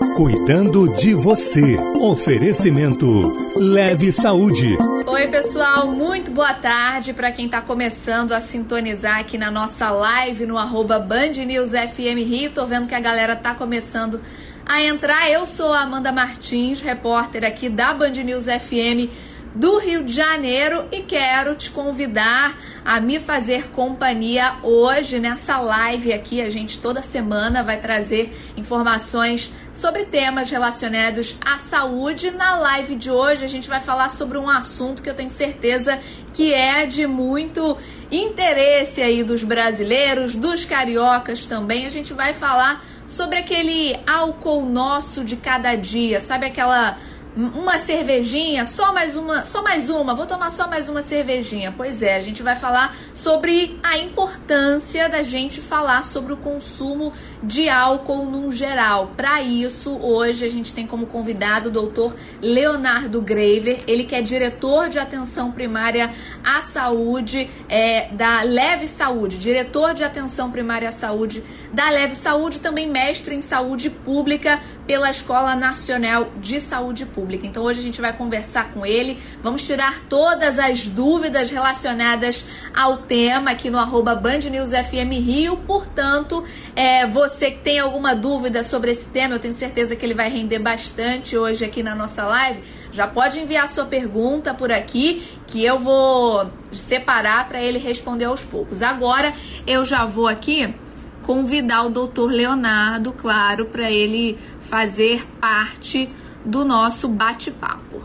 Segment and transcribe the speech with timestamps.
[0.00, 1.76] Cuidando de você.
[2.00, 3.06] Oferecimento
[3.54, 4.76] Leve Saúde.
[5.06, 10.46] Oi, pessoal, muito boa tarde para quem está começando a sintonizar aqui na nossa live
[10.46, 12.50] no arroba Band News FM Rio.
[12.50, 14.20] Tô vendo que a galera tá começando
[14.64, 15.30] a entrar.
[15.30, 19.12] Eu sou a Amanda Martins, repórter aqui da Band News FM
[19.54, 26.12] do Rio de Janeiro e quero te convidar a me fazer companhia hoje nessa live
[26.12, 26.40] aqui.
[26.40, 32.30] A gente toda semana vai trazer informações sobre temas relacionados à saúde.
[32.30, 35.98] Na live de hoje a gente vai falar sobre um assunto que eu tenho certeza
[36.32, 37.76] que é de muito
[38.10, 41.86] interesse aí dos brasileiros, dos cariocas também.
[41.86, 46.96] A gente vai falar sobre aquele álcool nosso de cada dia, sabe aquela
[47.36, 51.72] uma cervejinha, só mais uma, só mais uma, vou tomar só mais uma cervejinha.
[51.76, 57.12] Pois é, a gente vai falar sobre a importância da gente falar sobre o consumo
[57.42, 59.12] de álcool no geral.
[59.16, 64.22] Para isso, hoje a gente tem como convidado o doutor Leonardo Graver, ele que é
[64.22, 66.12] diretor de atenção primária
[66.44, 71.42] à saúde é, da Leve Saúde, diretor de atenção primária à saúde
[71.72, 77.46] da Leve Saúde, também mestre em saúde pública pela Escola Nacional de Saúde Pública.
[77.46, 82.96] Então hoje a gente vai conversar com ele, vamos tirar todas as dúvidas relacionadas ao
[82.98, 85.58] tema aqui no arroba Band News FM Rio.
[85.58, 90.14] Portanto, é, você que tem alguma dúvida sobre esse tema, eu tenho certeza que ele
[90.14, 92.62] vai render bastante hoje aqui na nossa live.
[92.92, 98.42] Já pode enviar sua pergunta por aqui que eu vou separar para ele responder aos
[98.42, 98.82] poucos.
[98.82, 99.32] Agora
[99.66, 100.74] eu já vou aqui
[101.22, 106.10] convidar o doutor Leonardo, claro, para ele fazer parte
[106.44, 108.02] do nosso bate-papo.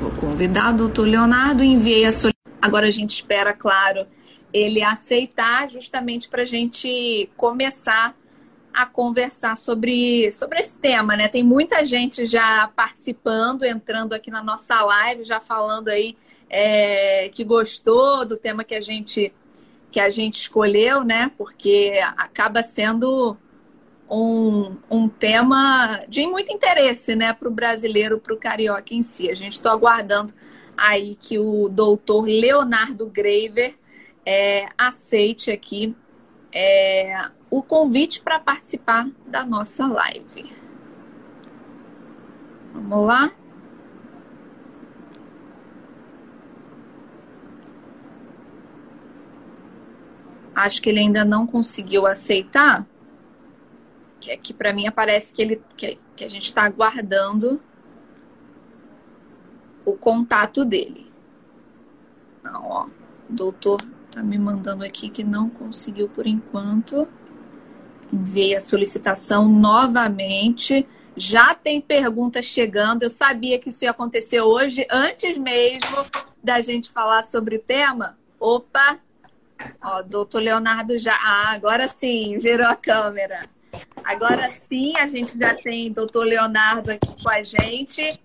[0.00, 2.32] Vou convidar o doutor Leonardo, enviei a solicitação.
[2.60, 4.06] Agora a gente espera, claro,
[4.52, 8.14] ele aceitar justamente para a gente começar
[8.72, 11.28] a conversar sobre, sobre esse tema, né?
[11.28, 16.16] Tem muita gente já participando, entrando aqui na nossa live, já falando aí
[16.48, 19.32] é, que gostou do tema que a gente
[19.90, 21.30] que a gente escolheu, né?
[21.36, 23.36] Porque acaba sendo
[24.10, 29.30] um, um tema de muito interesse, né, para o brasileiro, para o carioca em si.
[29.30, 30.32] A gente está aguardando
[30.76, 33.74] aí que o doutor Leonardo Graver
[34.24, 35.96] é, aceite aqui
[36.52, 40.52] é, o convite para participar da nossa live.
[42.72, 43.32] Vamos lá?
[50.54, 52.86] acho que ele ainda não conseguiu aceitar,
[54.20, 57.60] que aqui para mim aparece que ele que, que a gente está aguardando
[59.84, 61.10] o contato dele.
[62.42, 62.86] Não, ó,
[63.28, 63.80] doutor
[64.12, 67.08] tá me mandando aqui que não conseguiu por enquanto.
[68.12, 70.86] Enviei a solicitação novamente.
[71.16, 73.02] Já tem perguntas chegando.
[73.02, 76.06] Eu sabia que isso ia acontecer hoje, antes mesmo
[76.42, 78.18] da gente falar sobre o tema.
[78.38, 78.98] Opa,
[79.82, 81.14] Ó, doutor Leonardo já.
[81.14, 83.48] Ah, agora sim, virou a câmera.
[84.04, 88.20] Agora sim, a gente já tem doutor Leonardo aqui com a gente.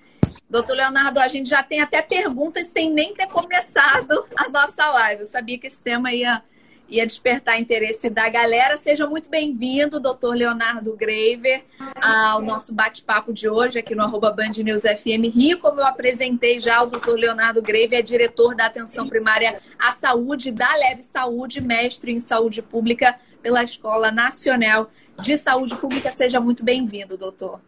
[0.49, 5.21] Doutor Leonardo, a gente já tem até perguntas sem nem ter começado a nossa live.
[5.21, 6.43] Eu sabia que esse tema ia
[6.89, 8.77] ia despertar interesse da galera.
[8.77, 11.63] Seja muito bem-vindo, doutor Leonardo Graver,
[12.01, 15.59] ao nosso bate-papo de hoje aqui no arroba Band News FM Rio.
[15.59, 20.51] Como eu apresentei já, o doutor Leonardo Graver é diretor da Atenção Primária à Saúde
[20.51, 24.89] da Leve Saúde, mestre em Saúde Pública pela Escola Nacional
[25.21, 26.11] de Saúde Pública.
[26.11, 27.59] Seja muito bem-vindo, doutor.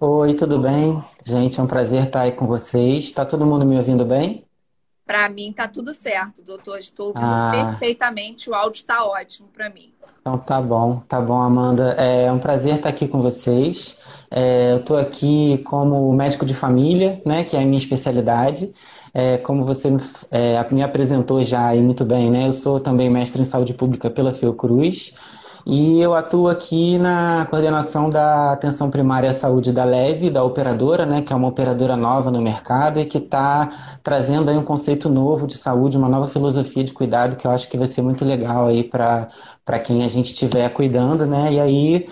[0.00, 1.02] Oi, tudo bem?
[1.24, 3.04] Gente, é um prazer estar aí com vocês.
[3.04, 4.44] Está todo mundo me ouvindo bem?
[5.04, 6.78] Para mim tá tudo certo, doutor.
[6.78, 7.50] Estou ouvindo ah.
[7.52, 8.48] perfeitamente.
[8.48, 9.92] O áudio está ótimo para mim.
[10.20, 11.92] Então tá bom, tá bom, Amanda.
[11.92, 13.96] É um prazer estar aqui com vocês.
[14.30, 18.72] É, eu estou aqui como médico de família, né, que é a minha especialidade.
[19.12, 19.88] É, como você
[20.30, 22.46] é, me apresentou já e muito bem, né?
[22.46, 25.12] Eu sou também mestre em saúde pública pela Fiocruz.
[25.64, 31.06] E eu atuo aqui na coordenação da atenção primária à saúde da Leve, da operadora,
[31.06, 35.08] né, que é uma operadora nova no mercado e que está trazendo aí um conceito
[35.08, 38.24] novo de saúde, uma nova filosofia de cuidado que eu acho que vai ser muito
[38.24, 39.28] legal aí para
[39.84, 41.52] quem a gente estiver cuidando, né?
[41.52, 42.08] E aí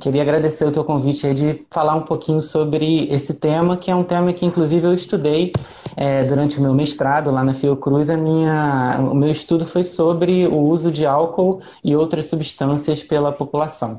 [0.00, 3.94] queria agradecer o teu convite aí de falar um pouquinho sobre esse tema, que é
[3.94, 5.52] um tema que inclusive eu estudei
[5.96, 10.46] é, durante o meu mestrado lá na Fiocruz, a minha, o meu estudo foi sobre
[10.46, 13.96] o uso de álcool e outras substâncias pela população.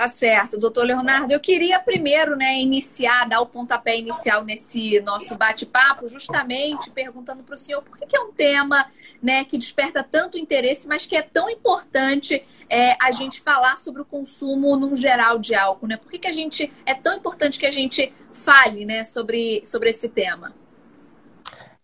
[0.00, 1.30] Tá certo, doutor Leonardo.
[1.30, 7.54] Eu queria primeiro, né, iniciar, dar o pontapé inicial nesse nosso bate-papo, justamente perguntando para
[7.54, 8.86] o senhor por que, que, é um tema,
[9.22, 14.00] né, que desperta tanto interesse, mas que é tão importante é, a gente falar sobre
[14.00, 15.98] o consumo num geral de álcool, né?
[15.98, 19.90] Por que, que a gente é tão importante que a gente fale, né, sobre, sobre
[19.90, 20.54] esse tema?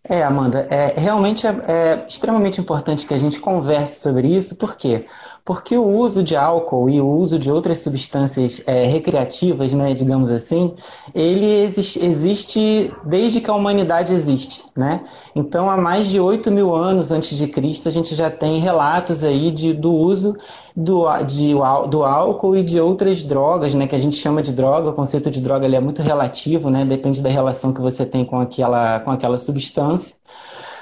[0.09, 4.77] É, Amanda, é, realmente é, é, extremamente importante que a gente converse sobre isso, por
[4.77, 5.05] quê?
[5.47, 10.29] Porque o uso de álcool e o uso de outras substâncias é, recreativas, né, digamos
[10.29, 10.75] assim,
[11.15, 15.05] ele existe, desde que a humanidade existe, né?
[15.37, 19.23] Então, há mais de 8 mil anos antes de Cristo, a gente já tem relatos
[19.23, 20.37] aí de, do uso
[20.75, 21.55] do, de,
[21.91, 24.91] do álcool e de outras drogas, né, que a gente chama de droga.
[24.91, 26.85] O conceito de droga ele é muito relativo, né?
[26.85, 30.17] Depende da relação que você tem com aquela, com aquela substância.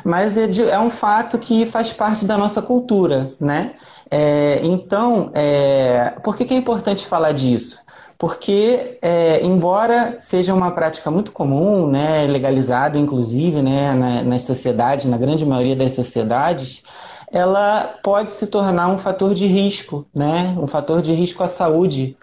[0.02, 3.74] Mas é, de, é um fato que faz parte da nossa cultura, né?
[4.16, 7.80] É, então, é, por que, que, é importante falar disso?
[8.16, 15.06] Porque, é, embora seja uma prática muito comum, né, legalizada inclusive né, na, nas sociedades,
[15.06, 16.84] na grande maioria das sociedades,
[17.32, 22.16] ela pode se tornar um fator de risco, né, um fator de risco à saúde,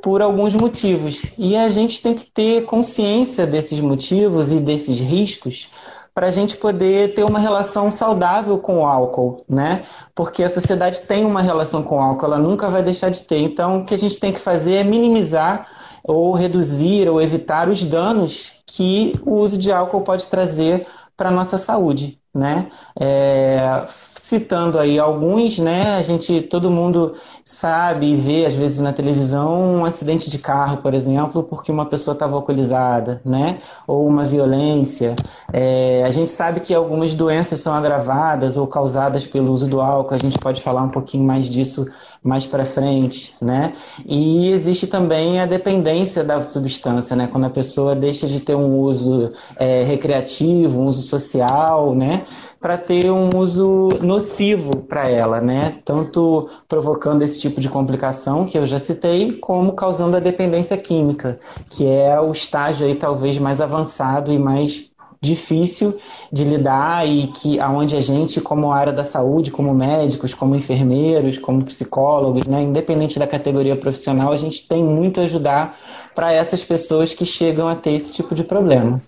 [0.00, 1.26] por alguns motivos.
[1.36, 5.68] E a gente tem que ter consciência desses motivos e desses riscos
[6.14, 9.84] para a gente poder ter uma relação saudável com o álcool, né?
[10.14, 13.40] Porque a sociedade tem uma relação com o álcool, ela nunca vai deixar de ter.
[13.40, 15.66] Então, o que a gente tem que fazer é minimizar
[16.04, 21.32] ou reduzir ou evitar os danos que o uso de álcool pode trazer para a
[21.32, 22.68] nossa saúde, né?
[22.98, 23.84] É,
[24.24, 25.96] citando aí alguns, né?
[25.96, 30.78] A gente, todo mundo sabe e vê às vezes na televisão um acidente de carro,
[30.78, 33.58] por exemplo, porque uma pessoa estava alcoolizada, né?
[33.86, 35.14] Ou uma violência.
[35.52, 40.14] É, a gente sabe que algumas doenças são agravadas ou causadas pelo uso do álcool.
[40.14, 41.86] A gente pode falar um pouquinho mais disso
[42.24, 43.74] mais para frente, né?
[44.06, 47.28] E existe também a dependência da substância, né?
[47.30, 52.24] Quando a pessoa deixa de ter um uso é, recreativo, um uso social, né?
[52.58, 55.78] Para ter um uso nocivo para ela, né?
[55.84, 61.38] Tanto provocando esse tipo de complicação que eu já citei, como causando a dependência química,
[61.68, 64.93] que é o estágio aí talvez mais avançado e mais
[65.24, 65.98] difícil
[66.30, 71.38] de lidar e que aonde a gente, como área da saúde, como médicos, como enfermeiros,
[71.38, 75.78] como psicólogos, né, independente da categoria profissional, a gente tem muito a ajudar
[76.14, 79.02] para essas pessoas que chegam a ter esse tipo de problema.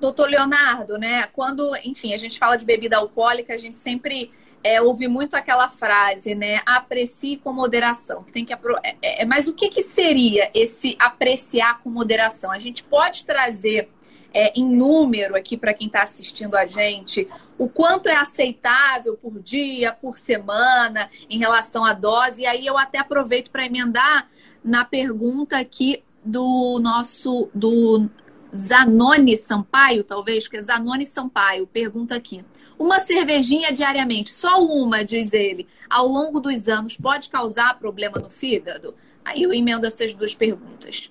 [0.00, 4.30] Doutor Leonardo, né, quando, enfim, a gente fala de bebida alcoólica, a gente sempre
[4.66, 6.60] é, ouve muito aquela frase, né?
[6.66, 8.24] Aprecie com moderação.
[8.24, 12.50] Tem que é, é, mas o que, que seria esse apreciar com moderação?
[12.50, 13.88] A gente pode trazer
[14.36, 19.40] é, em número aqui para quem está assistindo a gente, o quanto é aceitável por
[19.40, 22.42] dia, por semana, em relação à dose.
[22.42, 24.28] E aí eu até aproveito para emendar
[24.62, 28.10] na pergunta aqui do nosso do
[28.54, 32.44] Zanoni Sampaio, talvez, que é Zanoni Sampaio, pergunta aqui.
[32.78, 38.28] Uma cervejinha diariamente, só uma, diz ele, ao longo dos anos, pode causar problema no
[38.28, 38.94] fígado?
[39.24, 41.10] Aí eu emendo essas duas perguntas.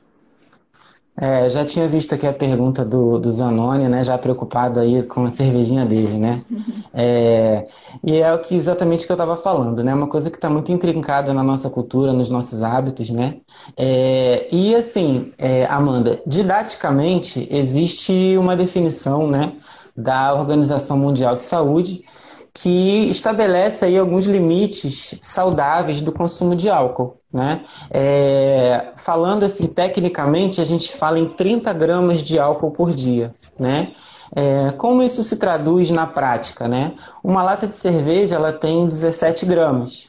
[1.18, 4.04] É, já tinha visto aqui a pergunta do, do Zanoni, né?
[4.04, 6.44] Já preocupado aí com a cervejinha dele, né?
[6.98, 7.68] É,
[8.06, 9.94] e é o que exatamente que eu estava falando, né?
[9.94, 13.42] Uma coisa que está muito intrincada na nossa cultura, nos nossos hábitos, né?
[13.78, 19.52] É, e assim, é, Amanda, didaticamente existe uma definição, né?
[19.96, 22.04] Da Organização Mundial de Saúde
[22.54, 27.20] que estabelece aí alguns limites saudáveis do consumo de álcool.
[27.36, 27.66] Né?
[27.92, 33.36] É, falando assim, tecnicamente, a gente fala em 30 gramas de álcool por dia.
[33.60, 33.94] Né?
[34.34, 36.66] É, como isso se traduz na prática?
[36.66, 36.94] Né?
[37.22, 40.08] Uma lata de cerveja ela tem 17 gramas.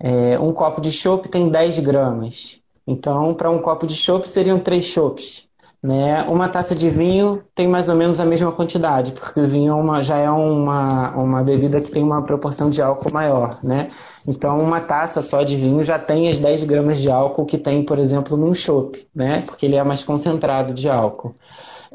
[0.00, 2.60] É, um copo de chopp tem 10 gramas.
[2.84, 5.45] Então, para um copo de chopp seriam três chopps.
[5.86, 6.24] Né?
[6.24, 9.74] Uma taça de vinho tem mais ou menos a mesma quantidade, porque o vinho é
[9.74, 13.56] uma, já é uma, uma bebida que tem uma proporção de álcool maior.
[13.62, 13.88] Né?
[14.26, 17.84] Então, uma taça só de vinho já tem as 10 gramas de álcool que tem,
[17.84, 19.44] por exemplo, num chopp, né?
[19.46, 21.36] porque ele é mais concentrado de álcool.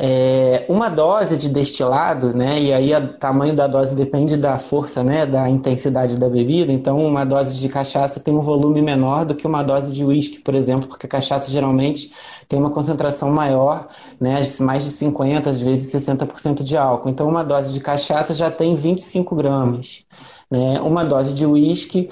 [0.03, 5.03] É, uma dose de destilado, né, e aí o tamanho da dose depende da força,
[5.03, 6.71] né, da intensidade da bebida.
[6.71, 10.39] Então, uma dose de cachaça tem um volume menor do que uma dose de uísque,
[10.39, 12.11] por exemplo, porque a cachaça geralmente
[12.49, 13.89] tem uma concentração maior,
[14.19, 17.09] né, mais de 50, às vezes 60% de álcool.
[17.09, 20.03] Então, uma dose de cachaça já tem 25 gramas.
[20.49, 20.81] Né?
[20.81, 22.09] Uma dose de uísque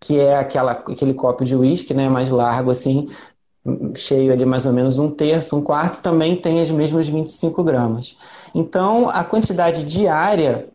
[0.00, 3.08] que é aquela, aquele copo de uísque, né, mais largo assim,
[3.94, 8.16] cheio ali mais ou menos um terço, um quarto, também tem as mesmas 25 gramas.
[8.54, 10.68] Então, a quantidade diária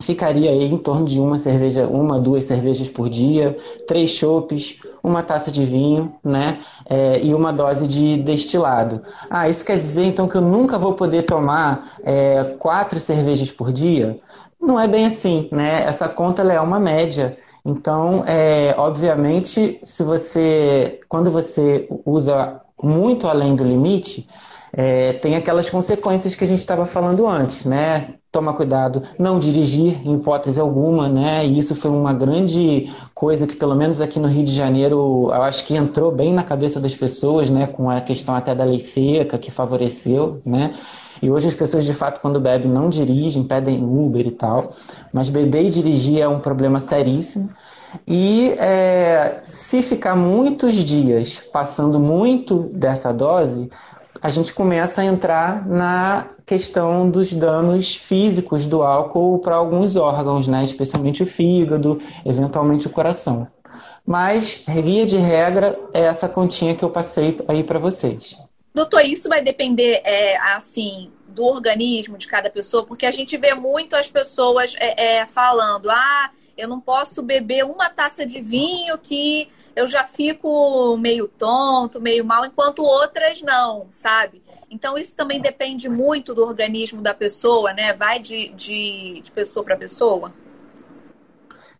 [0.00, 5.22] ficaria aí em torno de uma cerveja, uma, duas cervejas por dia, três chopes, uma
[5.22, 6.60] taça de vinho, né?
[6.88, 9.02] É, e uma dose de destilado.
[9.28, 13.72] Ah, isso quer dizer então que eu nunca vou poder tomar é, quatro cervejas por
[13.72, 14.20] dia?
[14.60, 15.84] Não é bem assim, né?
[15.84, 17.36] Essa conta é uma média.
[17.64, 24.28] Então, é, obviamente, se você, quando você usa muito além do limite,
[24.72, 28.14] é, tem aquelas consequências que a gente estava falando antes, né?
[28.30, 31.46] Toma cuidado, não dirigir em hipótese alguma, né?
[31.46, 35.42] E isso foi uma grande coisa que, pelo menos aqui no Rio de Janeiro, eu
[35.42, 37.66] acho que entrou bem na cabeça das pessoas, né?
[37.66, 40.74] Com a questão até da lei seca que favoreceu, né?
[41.22, 44.72] E hoje as pessoas, de fato, quando bebem, não dirigem, pedem Uber e tal.
[45.12, 47.50] Mas beber e dirigir é um problema seríssimo.
[48.06, 53.70] E é, se ficar muitos dias passando muito dessa dose,
[54.20, 60.48] a gente começa a entrar na questão dos danos físicos do álcool para alguns órgãos,
[60.48, 60.64] né?
[60.64, 63.46] especialmente o fígado, eventualmente o coração.
[64.04, 68.47] Mas, via de regra, é essa continha que eu passei aí para vocês.
[68.78, 73.52] Doutor, isso vai depender, é, assim, do organismo de cada pessoa, porque a gente vê
[73.52, 78.96] muito as pessoas é, é, falando, ah, eu não posso beber uma taça de vinho
[78.96, 84.40] que eu já fico meio tonto, meio mal, enquanto outras não, sabe?
[84.70, 87.92] Então isso também depende muito do organismo da pessoa, né?
[87.94, 90.32] Vai de, de, de pessoa para pessoa.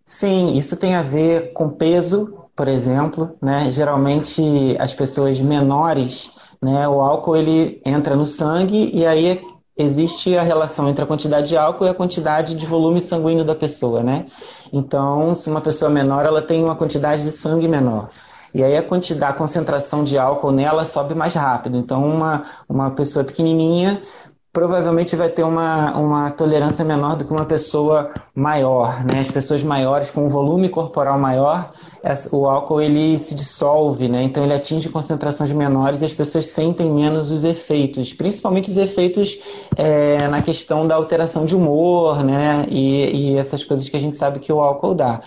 [0.05, 3.71] Sim, isso tem a ver com peso, por exemplo, né?
[3.71, 4.43] Geralmente
[4.81, 6.89] as pessoas menores, né?
[6.89, 9.41] O álcool ele entra no sangue e aí
[9.77, 13.55] existe a relação entre a quantidade de álcool e a quantidade de volume sanguíneo da
[13.55, 14.27] pessoa, né?
[14.73, 18.11] Então, se uma pessoa menor, ela tem uma quantidade de sangue menor.
[18.53, 21.77] E aí a quantidade, a concentração de álcool nela sobe mais rápido.
[21.77, 24.01] Então, uma, uma pessoa pequenininha
[24.53, 29.21] provavelmente vai ter uma, uma tolerância menor do que uma pessoa maior, né?
[29.21, 31.71] As pessoas maiores com um volume corporal maior,
[32.33, 34.23] o álcool ele se dissolve, né?
[34.23, 39.39] Então ele atinge concentrações menores e as pessoas sentem menos os efeitos, principalmente os efeitos
[39.77, 42.65] é, na questão da alteração de humor, né?
[42.71, 45.21] E, e essas coisas que a gente sabe que o álcool dá.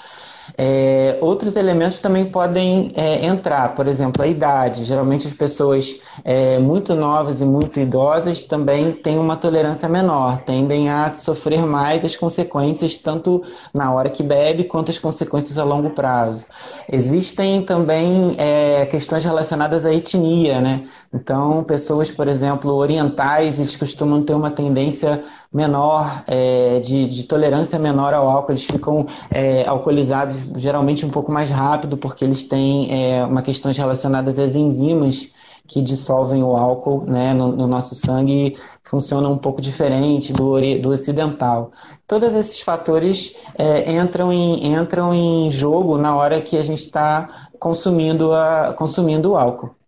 [0.58, 4.86] É, outros elementos também podem é, entrar, por exemplo, a idade.
[4.86, 10.90] Geralmente as pessoas é, muito novas e muito idosas também têm uma tolerância menor, tendem
[10.90, 13.44] a sofrer mais as consequências, tanto
[13.74, 16.46] na hora que bebe, quanto as consequências a longo prazo.
[16.92, 20.84] Existem também é, questões relacionadas à etnia, né?
[21.14, 27.78] Então, pessoas, por exemplo, orientais, eles costumam ter uma tendência menor, é, de, de, tolerância
[27.78, 32.88] menor ao álcool, eles ficam é, alcoolizados geralmente um pouco mais rápido, porque eles têm
[32.92, 35.30] é, uma questões relacionadas às enzimas
[35.68, 40.90] que dissolvem o álcool né, no, no, nosso sangue funcionam um pouco diferente do, do
[40.90, 41.72] ocidental.
[42.08, 47.50] Todos esses fatores é, entram, em, entram em jogo na hora que a gente está
[47.60, 48.32] consumindo,
[48.76, 49.81] consumindo o álcool.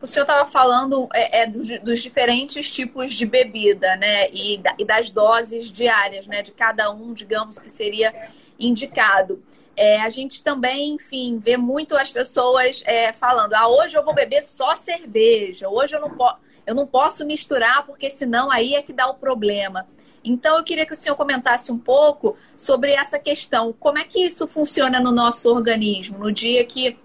[0.00, 4.30] O senhor estava falando é, é dos, dos, diferentes tipos de bebida, né?
[4.30, 6.40] E, e, das doses diárias, né?
[6.40, 8.12] De cada um, digamos, que seria
[8.60, 9.42] indicado.
[9.76, 14.14] É, a gente também, enfim, vê muito as pessoas é, falando: ah, hoje eu vou
[14.14, 16.16] beber só cerveja, hoje eu não,
[16.64, 19.84] eu não posso misturar, porque senão aí é que dá o problema.
[20.22, 23.72] Então, eu queria que o senhor comentasse um pouco sobre essa questão.
[23.72, 26.18] Como é que isso funciona no nosso organismo?
[26.18, 26.98] No dia que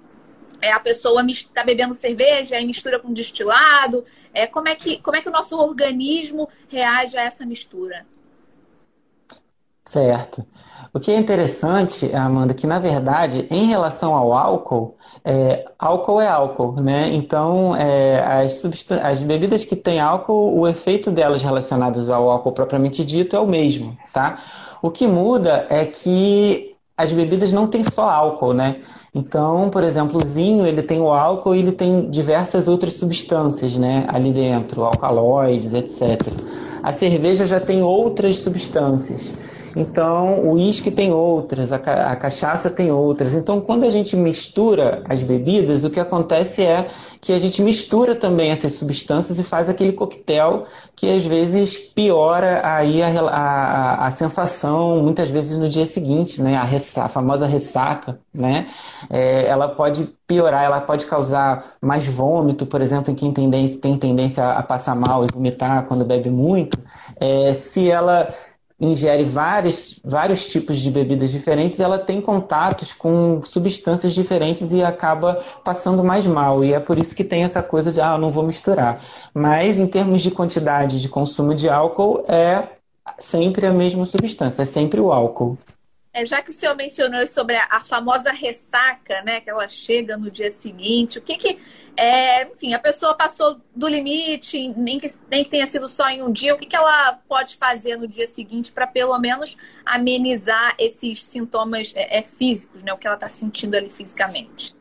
[0.64, 4.06] é, a pessoa está bebendo cerveja e mistura com destilado?
[4.34, 8.06] É, como, é que, como é que o nosso organismo reage a essa mistura?
[9.84, 10.46] Certo.
[10.94, 16.28] O que é interessante, Amanda, que na verdade, em relação ao álcool, é, álcool é
[16.28, 17.10] álcool, né?
[17.12, 18.64] Então, é, as,
[19.02, 23.48] as bebidas que têm álcool, o efeito delas relacionados ao álcool propriamente dito é o
[23.48, 24.42] mesmo, tá?
[24.82, 28.82] O que muda é que as bebidas não têm só álcool, né?
[29.16, 33.78] Então, por exemplo, o vinho ele tem o álcool e ele tem diversas outras substâncias,
[33.78, 36.20] né, ali dentro, alcaloides, etc.
[36.82, 39.34] A cerveja já tem outras substâncias.
[39.76, 43.34] Então, o uísque tem outras, a, a cachaça tem outras.
[43.34, 46.90] Então, quando a gente mistura as bebidas, o que acontece é
[47.20, 50.66] que a gente mistura também essas substâncias e faz aquele coquetel
[50.96, 56.56] que às vezes piora aí a, a, a sensação, muitas vezes no dia seguinte, né?
[56.56, 56.64] A,
[57.06, 58.68] a famosa ressaca, né?
[59.10, 63.80] É, ela pode piorar, ela pode causar mais vômito, por exemplo, em quem tem tendência,
[63.80, 66.80] tem tendência a passar mal e vomitar quando bebe muito.
[67.20, 68.34] É, se ela
[68.80, 75.44] ingere vários, vários tipos de bebidas diferentes, ela tem contatos com substâncias diferentes e acaba
[75.64, 76.64] passando mais mal.
[76.64, 79.02] E é por isso que tem essa coisa de, ah, não vou misturar.
[79.34, 82.64] Mas em termos de quantidade de consumo de álcool, é
[83.20, 85.58] sempre a mesma substância, é sempre o álcool.
[86.14, 89.42] É, já que o senhor mencionou sobre a, a, famosa ressaca, né?
[89.42, 91.60] Que ela chega no dia seguinte, o que que.
[91.98, 96.22] É, enfim, a pessoa passou do limite, nem que, nem que tenha sido só em
[96.22, 100.76] um dia, o que, que ela pode fazer no dia seguinte para pelo menos amenizar
[100.78, 102.94] esses sintomas é, é, físicos, né?
[102.94, 104.76] O que ela está sentindo ali fisicamente?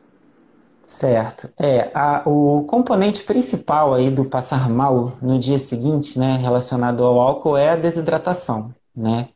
[0.87, 1.51] Certo.
[1.59, 7.19] É, a, o componente principal aí do passar mal no dia seguinte, né, relacionado ao
[7.19, 9.31] álcool, é a desidratação, né?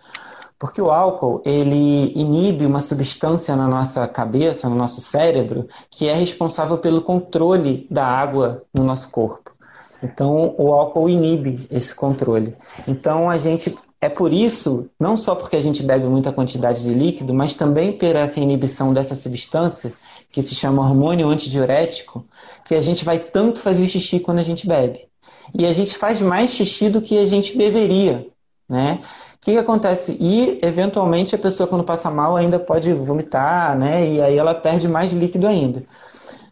[0.59, 6.15] Porque o álcool, ele inibe uma substância na nossa cabeça, no nosso cérebro, que é
[6.15, 9.55] responsável pelo controle da água no nosso corpo.
[10.03, 12.55] Então, o álcool inibe esse controle.
[12.87, 16.93] Então, a gente é por isso, não só porque a gente bebe muita quantidade de
[16.93, 19.93] líquido, mas também por essa inibição dessa substância,
[20.31, 22.25] que se chama hormônio antidiurético,
[22.65, 25.09] que a gente vai tanto fazer xixi quando a gente bebe.
[25.55, 28.27] E a gente faz mais xixi do que a gente beberia,
[28.69, 29.01] né?
[29.47, 30.17] Que, que acontece?
[30.21, 34.05] E, eventualmente, a pessoa, quando passa mal, ainda pode vomitar, né?
[34.05, 35.85] E aí ela perde mais líquido ainda.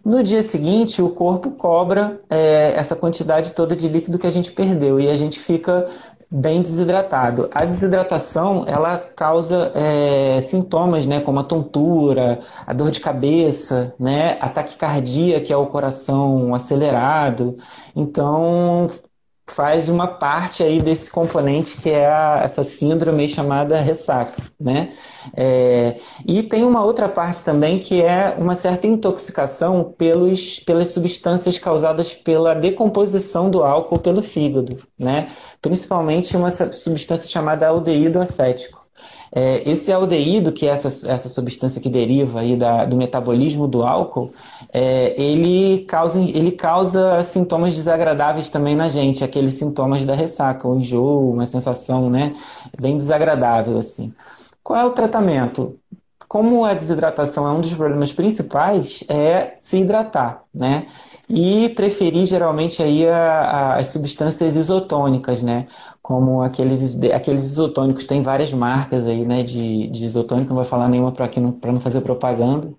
[0.05, 4.53] No dia seguinte, o corpo cobra é, essa quantidade toda de líquido que a gente
[4.53, 5.89] perdeu e a gente fica
[6.31, 7.49] bem desidratado.
[7.53, 14.37] A desidratação ela causa é, sintomas, né, como a tontura, a dor de cabeça, né,
[14.41, 17.57] a taquicardia, que é o coração acelerado.
[17.97, 18.89] Então
[19.47, 24.95] faz uma parte aí desse componente que é a, essa síndrome chamada ressaca, né?
[25.37, 25.97] É,
[26.27, 32.13] e tem uma outra parte também que é uma certa intoxicação pelos, pelas substâncias causadas
[32.15, 35.29] pela decomposição do álcool pelo fígado, né?
[35.61, 38.84] Principalmente uma substância chamada aldeído acético.
[39.37, 43.83] É, esse aldeído, que é essa, essa substância que deriva aí da, do metabolismo do
[43.83, 44.33] álcool,
[44.73, 50.79] é, ele, causa, ele causa sintomas desagradáveis também na gente, aqueles sintomas da ressaca, o
[50.79, 52.33] enjoo, uma sensação né,
[52.81, 53.76] bem desagradável.
[53.76, 54.14] Assim.
[54.62, 55.76] Qual é o tratamento?
[56.29, 60.87] Como a desidratação é um dos problemas principais, é se hidratar, né?
[61.28, 65.66] E preferir geralmente aí a, a, as substâncias isotônicas, né?
[66.04, 70.87] como aqueles, aqueles isotônicos, tem várias marcas aí, né, de, de isotônico, não vou falar
[70.87, 72.71] nenhuma para não, não fazer propaganda,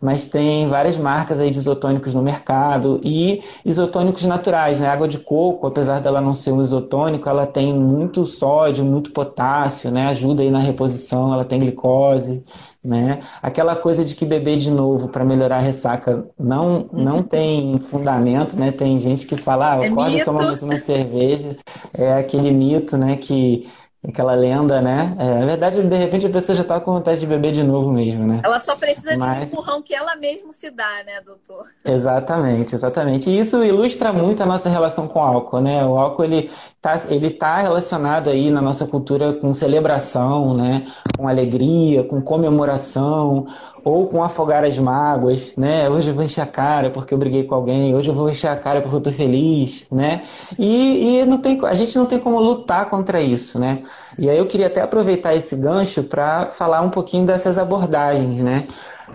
[0.00, 5.18] mas tem várias marcas aí de isotônicos no mercado e isotônicos naturais, né, água de
[5.18, 10.42] coco, apesar dela não ser um isotônico, ela tem muito sódio, muito potássio, né, ajuda
[10.42, 12.42] aí na reposição, ela tem glicose,
[12.84, 13.20] né?
[13.40, 17.22] Aquela coisa de que beber de novo para melhorar a ressaca não, não uhum.
[17.22, 18.72] tem fundamento, né?
[18.72, 21.56] Tem gente que fala, ah, acorda é e toma mais uma cerveja.
[21.94, 23.16] É aquele mito, né?
[23.16, 23.68] Que
[24.06, 25.14] aquela lenda, né?
[25.16, 27.92] É, na verdade, de repente a pessoa já tá com vontade de beber de novo
[27.92, 28.40] mesmo, né?
[28.44, 29.36] Ela só precisa Mas...
[29.36, 31.64] de um empurrão que ela mesma se dá, né, doutor?
[31.84, 33.30] Exatamente, exatamente.
[33.30, 35.84] E isso ilustra muito a nossa relação com o álcool, né?
[35.84, 36.50] O álcool, ele
[36.82, 40.84] tá, ele tá relacionado aí na nossa cultura com celebração, né?
[41.16, 43.46] Com alegria, com comemoração,
[43.84, 45.88] ou com afogar as mágoas, né?
[45.88, 48.48] Hoje eu vou encher a cara porque eu briguei com alguém, hoje eu vou encher
[48.48, 50.22] a cara porque eu tô feliz, né?
[50.58, 53.84] E, e não tem, a gente não tem como lutar contra isso, né?
[54.18, 58.66] E aí eu queria até aproveitar esse gancho para falar um pouquinho dessas abordagens, né?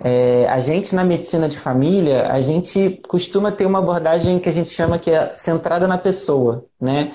[0.03, 4.53] É, a gente na medicina de família, a gente costuma ter uma abordagem que a
[4.53, 7.12] gente chama que é centrada na pessoa, né?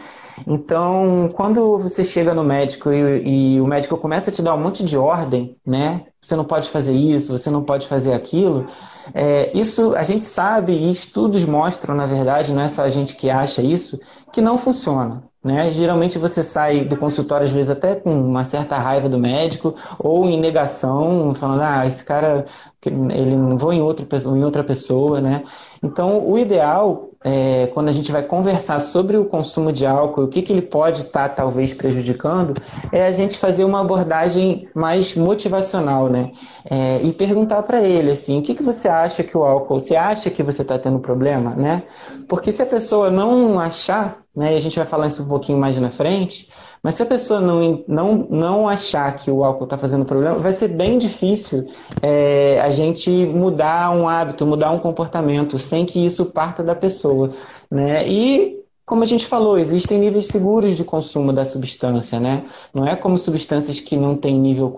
[0.46, 4.60] Então, quando você chega no médico e, e, o médico começa a te dar um
[4.60, 6.06] monte de ordem, né?
[6.20, 8.66] Você não pode fazer isso, você não pode fazer aquilo.
[9.14, 13.16] É, isso a gente sabe e estudos mostram, na verdade, não é só a gente
[13.16, 14.00] que acha isso,
[14.32, 15.24] que não funciona.
[15.44, 15.72] Né?
[15.72, 20.28] Geralmente você sai do consultório, às vezes, até com uma certa raiva do médico, ou
[20.28, 22.44] em negação, falando, ah, esse cara,
[22.88, 25.42] ele não vou em, outro, em outra pessoa, né?
[25.82, 30.28] Então, o ideal, é, quando a gente vai conversar sobre o consumo de álcool, o
[30.28, 32.54] que, que ele pode estar, tá, talvez, prejudicando,
[32.90, 36.32] é a gente fazer uma abordagem mais motivacional, né?
[36.68, 39.94] É, e perguntar para ele, assim, o que, que você acha que o álcool, você
[39.94, 41.82] acha que você está tendo problema, né?
[42.28, 44.54] Porque se a pessoa não achar né?
[44.54, 46.48] E a gente vai falar isso um pouquinho mais na frente.
[46.82, 50.52] Mas se a pessoa não, não, não achar que o álcool está fazendo problema, vai
[50.52, 51.68] ser bem difícil
[52.02, 57.30] é, a gente mudar um hábito, mudar um comportamento, sem que isso parta da pessoa.
[57.70, 58.08] Né?
[58.08, 62.42] E como a gente falou, existem níveis seguros de consumo da substância, né?
[62.74, 64.74] Não é como substâncias que não têm nível,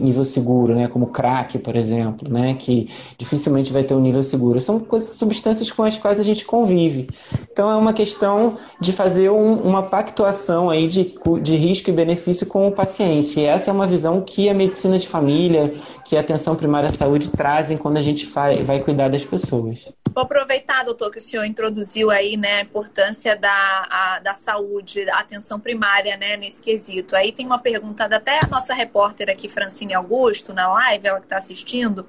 [0.00, 0.88] nível seguro, né?
[0.88, 2.54] Como crack, por exemplo, né?
[2.54, 4.60] Que dificilmente vai ter um nível seguro.
[4.60, 7.08] São coisas, substâncias com as quais a gente convive.
[7.50, 12.46] Então é uma questão de fazer um, uma pactuação aí de, de risco e benefício
[12.46, 13.40] com o paciente.
[13.40, 15.72] E essa é uma visão que a medicina de família,
[16.04, 19.88] que a atenção primária à saúde trazem quando a gente vai, vai cuidar das pessoas.
[20.14, 25.04] Vou aproveitar, doutor, que o senhor introduziu aí, né, a importância da, a, da saúde,
[25.04, 27.14] da atenção primária, né, nesse quesito.
[27.16, 31.20] Aí tem uma pergunta da até a nossa repórter aqui, Francine Augusto, na live, ela
[31.20, 32.06] que está assistindo.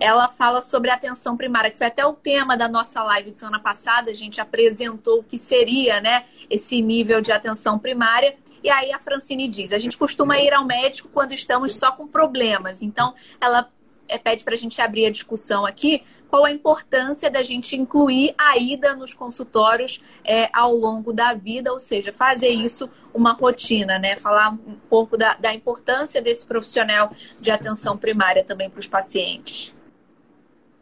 [0.00, 3.38] Ela fala sobre a atenção primária, que foi até o tema da nossa live de
[3.38, 4.10] semana passada.
[4.10, 8.34] A gente apresentou o que seria, né, esse nível de atenção primária.
[8.64, 12.08] E aí a Francine diz: a gente costuma ir ao médico quando estamos só com
[12.08, 12.82] problemas.
[12.82, 13.68] Então, ela
[14.08, 18.34] é, pede para a gente abrir a discussão aqui qual a importância da gente incluir
[18.38, 23.98] a ida nos consultórios é, ao longo da vida, ou seja, fazer isso uma rotina,
[23.98, 24.16] né?
[24.16, 27.10] Falar um pouco da, da importância desse profissional
[27.40, 29.74] de atenção primária também para os pacientes.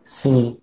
[0.04, 0.56] Sim,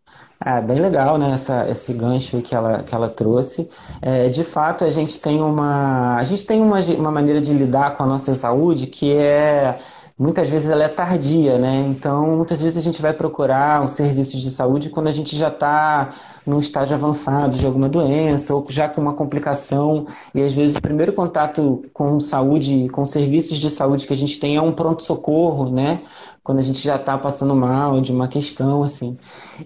[0.45, 3.69] é bem legal, né, essa, esse gancho que ela, que ela trouxe.
[4.01, 7.95] É, de fato, a gente tem uma, a gente tem uma, uma maneira de lidar
[7.95, 9.79] com a nossa saúde que é
[10.19, 11.85] muitas vezes ela é tardia, né?
[11.87, 15.49] Então, muitas vezes a gente vai procurar um serviço de saúde quando a gente já
[15.49, 20.07] está num estágio avançado de alguma doença ou já com uma complicação.
[20.33, 24.39] E às vezes o primeiro contato com saúde, com serviços de saúde que a gente
[24.39, 26.01] tem é um pronto-socorro, né?
[26.43, 29.17] Quando a gente já está passando mal de uma questão, assim.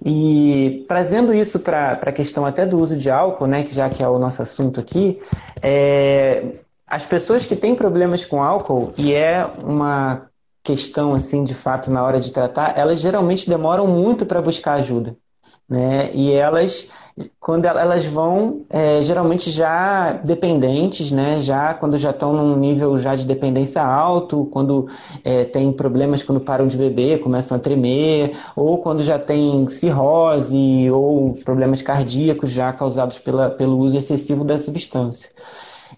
[0.03, 3.63] E trazendo isso para a questão até do uso de álcool, né?
[3.63, 5.19] Que já que é o nosso assunto aqui,
[5.61, 10.30] é, as pessoas que têm problemas com álcool, e é uma
[10.63, 15.15] questão assim de fato na hora de tratar, elas geralmente demoram muito para buscar ajuda,
[15.67, 16.10] né?
[16.13, 16.89] E elas
[17.39, 21.41] quando elas vão é, geralmente já dependentes, né?
[21.41, 24.88] Já quando já estão num nível já de dependência alto, quando
[25.24, 30.89] é, tem problemas quando param de beber, começam a tremer, ou quando já tem cirrose
[30.91, 35.30] ou problemas cardíacos já causados pela, pelo uso excessivo da substância.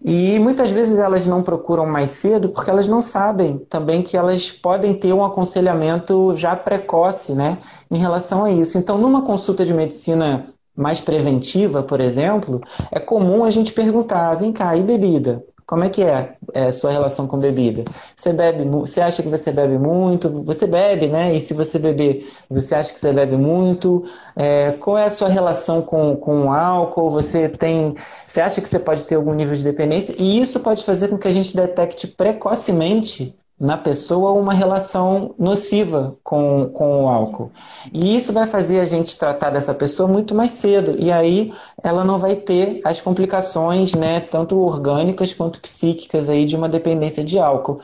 [0.03, 4.49] E muitas vezes elas não procuram mais cedo porque elas não sabem também que elas
[4.51, 7.58] podem ter um aconselhamento já precoce, né,
[7.91, 8.77] em relação a isso.
[8.77, 14.51] Então, numa consulta de medicina mais preventiva, por exemplo, é comum a gente perguntar: vem
[14.51, 15.43] cá, e bebida?
[15.65, 17.84] Como é que é, é, sua relação com bebida?
[18.15, 20.30] Você bebe, você acha que você bebe muito?
[20.43, 21.34] Você bebe, né?
[21.34, 24.04] E se você beber, você acha que você bebe muito?
[24.36, 27.12] É, qual é a sua relação com, com o álcool?
[27.12, 27.95] Você tem,
[28.26, 30.15] você acha que você pode ter algum nível de dependência?
[30.19, 36.17] E isso pode fazer com que a gente detecte precocemente na pessoa uma relação nociva
[36.21, 37.49] com, com o álcool.
[37.93, 40.97] E isso vai fazer a gente tratar dessa pessoa muito mais cedo.
[40.99, 46.58] E aí ela não vai ter as complicações, né, tanto orgânicas quanto psíquicas aí de
[46.58, 47.80] uma dependência de álcool.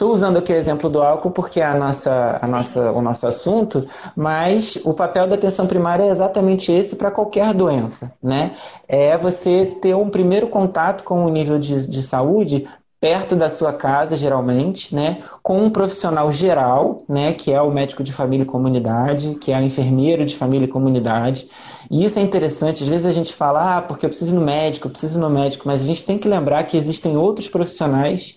[0.00, 3.26] Estou usando aqui o exemplo do álcool porque é a nossa, a nossa, o nosso
[3.26, 8.56] assunto, mas o papel da atenção primária é exatamente esse para qualquer doença, né?
[8.88, 12.66] É você ter um primeiro contato com o nível de, de saúde
[13.00, 18.04] perto da sua casa, geralmente, né, com um profissional geral, né, que é o médico
[18.04, 21.48] de família e comunidade, que é o enfermeiro de família e comunidade.
[21.90, 24.44] E isso é interessante, às vezes a gente fala, ah, porque eu preciso ir no
[24.44, 27.48] médico, eu preciso ir no médico, mas a gente tem que lembrar que existem outros
[27.48, 28.36] profissionais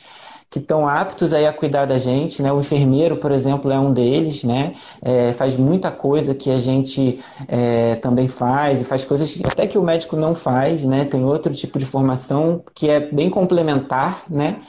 [0.53, 2.53] que estão aptos aí a cuidar da gente, né?
[2.53, 4.75] O enfermeiro, por exemplo, é um deles, né?
[5.01, 9.79] É, faz muita coisa que a gente é, também faz e faz coisas até que
[9.79, 11.05] o médico não faz, né?
[11.05, 14.61] Tem outro tipo de formação que é bem complementar, né?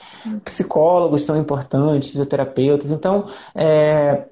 [0.42, 4.24] Psicólogos são importantes, fisioterapeutas, então é,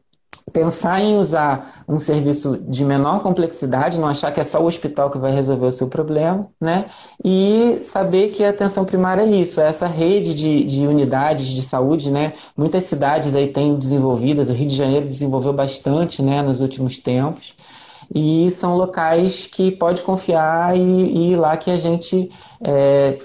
[0.52, 5.10] pensar em usar um serviço de menor complexidade, não achar que é só o hospital
[5.10, 6.86] que vai resolver o seu problema, né?
[7.24, 11.62] E saber que a atenção primária é isso, é essa rede de, de unidades de
[11.62, 12.34] saúde, né?
[12.56, 17.54] Muitas cidades aí têm desenvolvidas, o Rio de Janeiro desenvolveu bastante, né, nos últimos tempos.
[18.14, 22.30] E são locais que pode confiar e, e ir lá que a gente,
[22.62, 23.16] é,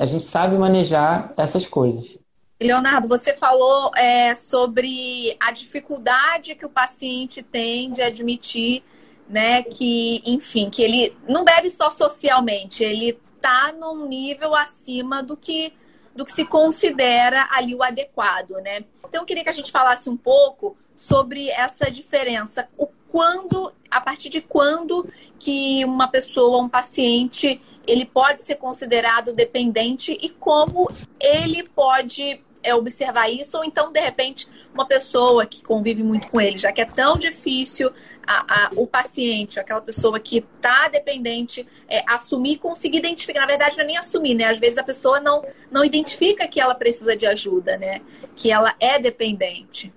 [0.00, 2.21] a gente sabe manejar essas coisas.
[2.62, 8.82] Leonardo, você falou é, sobre a dificuldade que o paciente tem de admitir,
[9.28, 15.36] né, que, enfim, que ele não bebe só socialmente, ele está num nível acima do
[15.36, 15.72] que
[16.14, 18.84] do que se considera ali o adequado, né?
[19.08, 24.00] Então eu queria que a gente falasse um pouco sobre essa diferença, o quando, a
[24.00, 25.06] partir de quando
[25.38, 30.88] que uma pessoa, um paciente, ele pode ser considerado dependente e como
[31.20, 36.40] ele pode é observar isso, ou então, de repente, uma pessoa que convive muito com
[36.40, 37.92] ele, já que é tão difícil
[38.26, 43.40] a, a, o paciente, aquela pessoa que está dependente, é, assumir, conseguir identificar.
[43.40, 44.44] Na verdade, não é nem assumir, né?
[44.44, 48.00] Às vezes a pessoa não, não identifica que ela precisa de ajuda, né?
[48.36, 49.92] Que ela é dependente.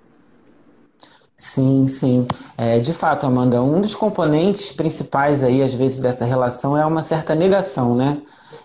[1.37, 2.25] Sim, sim.
[2.57, 7.03] É, de fato, Amanda, um dos componentes principais aí, às vezes, dessa relação é uma
[7.03, 8.21] certa negação, né?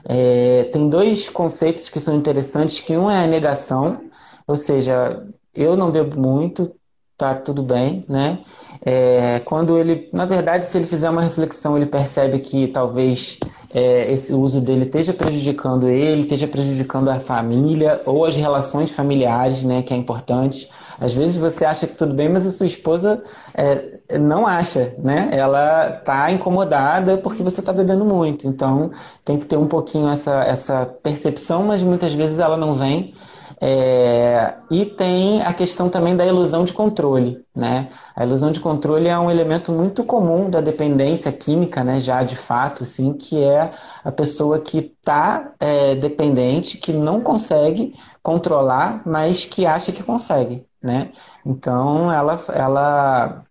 [0.09, 4.01] É, tem dois conceitos que são interessantes, que um é a negação,
[4.47, 6.73] ou seja, eu não bebo muito,
[7.21, 8.39] tá tudo bem, né?
[8.85, 13.39] É, quando ele, na verdade, se ele fizer uma reflexão, ele percebe que talvez
[13.75, 19.63] é, esse uso dele esteja prejudicando ele, esteja prejudicando a família ou as relações familiares,
[19.63, 20.69] né, que é importante.
[20.99, 23.23] Às vezes você acha que tudo bem, mas a sua esposa
[23.55, 25.31] é, não acha, né?
[25.33, 28.47] Ela está incomodada porque você está bebendo muito.
[28.47, 28.91] Então
[29.25, 33.15] tem que ter um pouquinho essa, essa percepção, mas muitas vezes ela não vem.
[33.63, 37.45] É, e tem a questão também da ilusão de controle.
[37.55, 37.89] Né?
[38.17, 42.01] A ilusão de controle é um elemento muito comum da dependência química, né?
[42.01, 43.71] já de fato, sim, que é
[44.03, 50.67] a pessoa que está é, dependente, que não consegue controlar, mas que acha que consegue.
[50.83, 51.13] Né?
[51.45, 53.45] Então ela, ela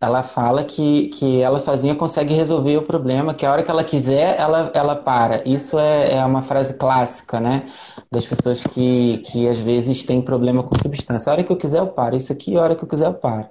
[0.00, 3.82] ela fala que, que ela sozinha consegue resolver o problema, que a hora que ela
[3.82, 5.42] quiser, ela, ela para.
[5.48, 7.68] Isso é, é uma frase clássica, né?
[8.10, 11.30] Das pessoas que, que às vezes têm problema com substância.
[11.30, 12.16] A hora que eu quiser, eu paro.
[12.16, 13.48] Isso aqui, a hora que eu quiser, eu paro.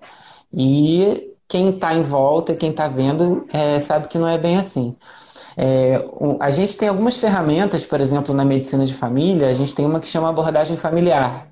[0.53, 4.95] E quem está em volta, quem está vendo, é, sabe que não é bem assim.
[5.57, 6.05] É,
[6.39, 9.99] a gente tem algumas ferramentas, por exemplo, na medicina de família, a gente tem uma
[9.99, 11.47] que chama abordagem familiar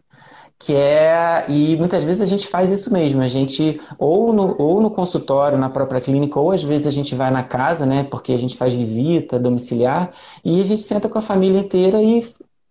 [0.57, 4.81] que é e muitas vezes a gente faz isso mesmo a gente ou no, ou
[4.81, 8.31] no consultório na própria clínica ou às vezes a gente vai na casa né porque
[8.31, 10.11] a gente faz visita domiciliar
[10.43, 12.25] e a gente senta com a família inteira e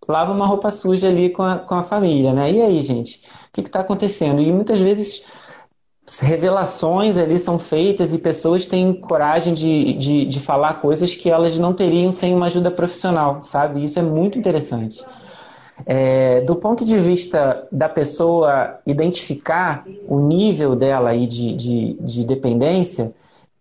[0.08, 2.50] lava uma roupa suja ali com a, com a família né?
[2.50, 3.18] E aí gente?
[3.48, 4.40] O que está acontecendo?
[4.40, 5.24] E muitas vezes
[6.20, 11.58] revelações ali são feitas e pessoas têm coragem de, de, de falar coisas que elas
[11.58, 13.84] não teriam sem uma ajuda profissional sabe?
[13.84, 15.04] Isso é muito interessante
[15.86, 22.24] é, do ponto de vista da pessoa identificar o nível dela aí de, de, de
[22.24, 23.12] dependência,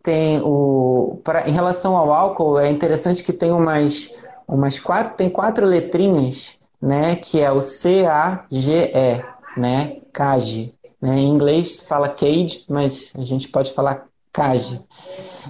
[0.01, 4.13] tem o, pra, em relação ao álcool, é interessante que tem umas,
[4.47, 9.23] umas quatro, tem quatro letrinhas, né, que é o C-A-G-E,
[9.57, 10.73] né, CAGE.
[11.01, 11.19] Né?
[11.19, 14.81] Em inglês fala CAGE, mas a gente pode falar CAGE.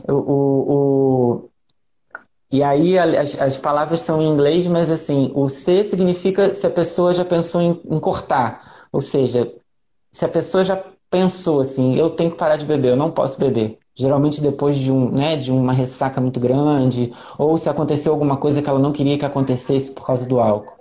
[0.08, 1.50] O, o, o
[2.54, 6.70] e aí as, as, palavras são em inglês, mas assim, o C significa se a
[6.70, 8.86] pessoa já pensou em, em, cortar.
[8.92, 9.52] Ou seja,
[10.12, 13.40] se a pessoa já pensou assim, eu tenho que parar de beber, eu não posso
[13.40, 13.80] beber.
[13.96, 18.62] Geralmente depois de, um, né, de uma ressaca muito grande, ou se aconteceu alguma coisa
[18.62, 20.76] que ela não queria que acontecesse por causa do álcool.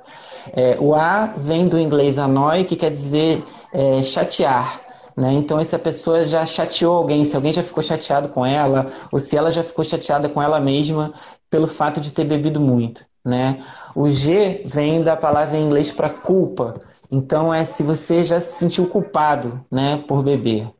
[0.53, 4.83] É, o A vem do inglês annoy, que quer dizer é, chatear.
[5.17, 5.33] Né?
[5.33, 9.39] Então, essa pessoa já chateou alguém, se alguém já ficou chateado com ela, ou se
[9.39, 11.15] ela já ficou chateada com ela mesma
[11.53, 13.05] pelo fato de ter bebido muito.
[13.23, 13.63] Né?
[13.95, 16.75] O G vem da palavra em inglês para culpa.
[17.11, 20.71] Então, é se você já se sentiu culpado né, por beber.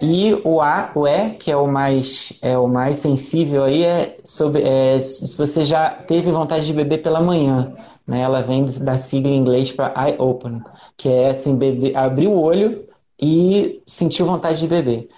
[0.00, 4.16] E o A, o E, que é o mais, é o mais sensível aí, é,
[4.24, 7.74] sobre, é se você já teve vontade de beber pela manhã.
[8.06, 8.20] Né?
[8.22, 10.62] Ela vem da sigla em inglês para eye open,
[10.96, 12.86] que é assim, beber, abrir o olho
[13.20, 15.08] e sentiu vontade de beber.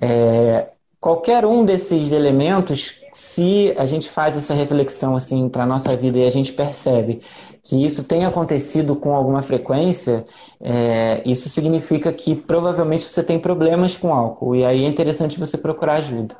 [0.00, 0.70] É,
[1.06, 6.18] qualquer um desses elementos, se a gente faz essa reflexão assim para a nossa vida
[6.18, 7.22] e a gente percebe
[7.62, 10.24] que isso tem acontecido com alguma frequência,
[10.60, 14.56] é, isso significa que provavelmente você tem problemas com álcool.
[14.56, 16.36] E aí é interessante você procurar ajuda.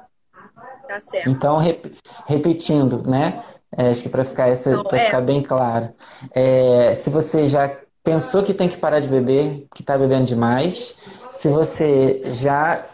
[0.89, 1.31] Tá certo.
[1.31, 1.93] Então, rep
[2.27, 3.45] repetindo, né?
[3.79, 5.05] É, acho que para ficar, essa, então, é...
[5.05, 5.91] ficar bem claro.
[6.35, 7.71] É, se você já
[8.03, 10.97] pensou que tem que parar de beber, que está bebendo demais,
[11.31, 12.85] se você já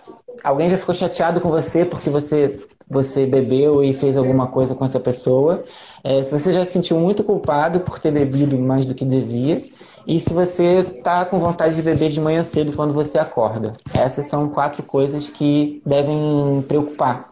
[0.42, 4.84] alguém já ficou chateado com você porque você você bebeu e fez alguma coisa com
[4.84, 5.64] essa pessoa,
[6.04, 9.62] é, se você já se sentiu muito culpado por ter bebido mais do que devia,
[10.06, 13.72] e se você está com vontade de beber de manhã cedo quando você acorda.
[13.94, 17.30] Essas são quatro coisas que devem preocupar.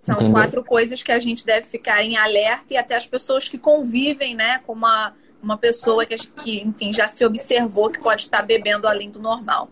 [0.00, 0.32] São entendeu?
[0.32, 4.34] quatro coisas que a gente deve ficar em alerta e até as pessoas que convivem,
[4.34, 8.86] né, com uma uma pessoa que, que, enfim, já se observou que pode estar bebendo
[8.86, 9.68] além do normal.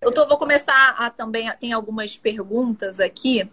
[0.00, 3.50] Eu tô, vou começar a também, tem algumas perguntas aqui.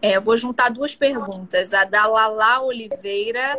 [0.00, 3.56] É, vou juntar duas perguntas, a da Lala Oliveira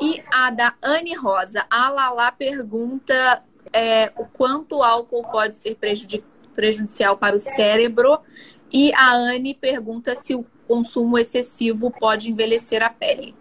[0.00, 1.66] e a da Anne Rosa.
[1.70, 5.76] A Lala pergunta é, o quanto o álcool pode ser
[6.54, 8.20] prejudicial para o cérebro
[8.72, 13.34] e a Anne pergunta se o consumo excessivo pode envelhecer a pele.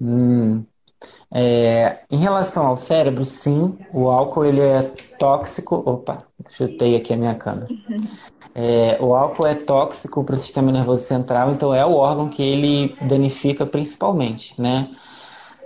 [0.00, 0.64] Hum,
[1.36, 4.82] é, em relação ao cérebro, sim, o álcool ele é
[5.18, 5.82] tóxico.
[5.84, 7.66] Opa, chutei aqui a minha câmera.
[8.56, 12.40] É, o álcool é tóxico para o sistema nervoso central, então é o órgão que
[12.40, 14.90] ele danifica principalmente, né?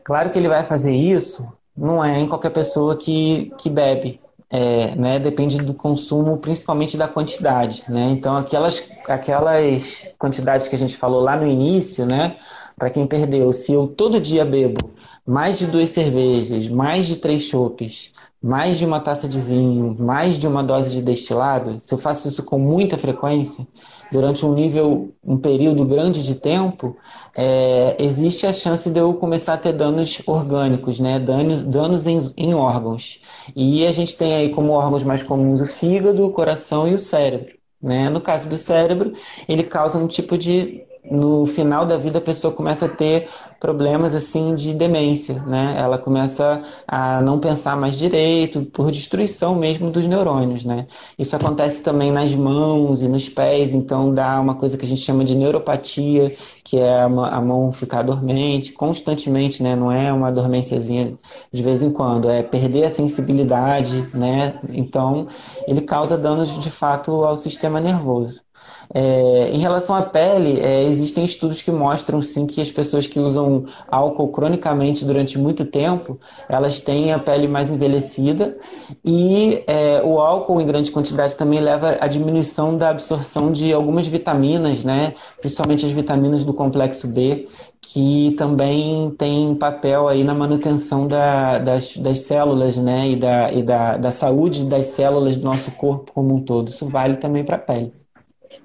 [0.02, 4.94] Claro que ele vai fazer isso, não é em qualquer pessoa que, que bebe, é,
[4.94, 5.18] né?
[5.18, 8.08] Depende do consumo, principalmente da quantidade, né?
[8.10, 12.36] Então aquelas, aquelas quantidades que a gente falou lá no início, né?
[12.74, 14.96] Para quem perdeu, se eu todo dia bebo
[15.28, 18.10] mais de duas cervejas, mais de três chopes,
[18.42, 22.28] mais de uma taça de vinho, mais de uma dose de destilado, se eu faço
[22.28, 23.66] isso com muita frequência,
[24.10, 26.96] durante um nível, um período grande de tempo,
[27.36, 31.18] é, existe a chance de eu começar a ter danos orgânicos, né?
[31.18, 33.20] danos, danos em, em órgãos.
[33.54, 36.98] E a gente tem aí como órgãos mais comuns o fígado, o coração e o
[36.98, 37.52] cérebro.
[37.82, 38.08] Né?
[38.08, 39.12] No caso do cérebro,
[39.46, 43.28] ele causa um tipo de no final da vida a pessoa começa a ter
[43.60, 45.74] problemas assim de demência, né?
[45.78, 50.86] Ela começa a não pensar mais direito por destruição mesmo dos neurônios, né?
[51.18, 55.02] Isso acontece também nas mãos e nos pés, então dá uma coisa que a gente
[55.02, 57.08] chama de neuropatia, que é a
[57.40, 59.74] mão ficar dormente constantemente, né?
[59.74, 61.18] Não é uma dormênciazinha
[61.52, 64.60] de vez em quando, é perder a sensibilidade, né?
[64.70, 65.26] Então
[65.66, 68.47] ele causa danos de fato ao sistema nervoso.
[68.94, 73.20] É, em relação à pele, é, existem estudos que mostram sim que as pessoas que
[73.20, 78.58] usam álcool cronicamente durante muito tempo, elas têm a pele mais envelhecida
[79.04, 84.06] e é, o álcool em grande quantidade também leva à diminuição da absorção de algumas
[84.06, 85.14] vitaminas, né?
[85.40, 87.46] principalmente as vitaminas do complexo B,
[87.80, 93.10] que também tem papel aí na manutenção da, das, das células né?
[93.10, 96.68] e, da, e da, da saúde das células do nosso corpo como um todo.
[96.68, 97.92] Isso vale também para a pele.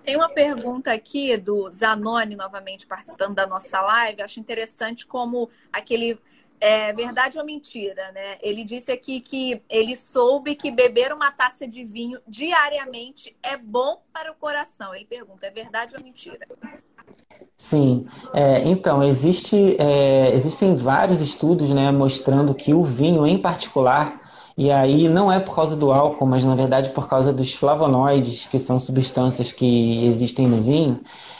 [0.04, 4.22] Tem uma pergunta aqui do Zanoni, novamente participando da nossa live.
[4.22, 6.20] Acho interessante como aquele.
[6.60, 8.38] É verdade ou mentira, né?
[8.42, 14.02] Ele disse aqui que ele soube que beber uma taça de vinho diariamente é bom
[14.14, 14.96] para o coração.
[14.96, 16.48] Ele pergunta: é verdade ou mentira?
[17.56, 24.20] Sim, é, então existe, é, existem vários estudos né, mostrando que o vinho, em particular,
[24.58, 28.46] e aí não é por causa do álcool, mas na verdade por causa dos flavonoides,
[28.46, 31.00] que são substâncias que existem no vinho,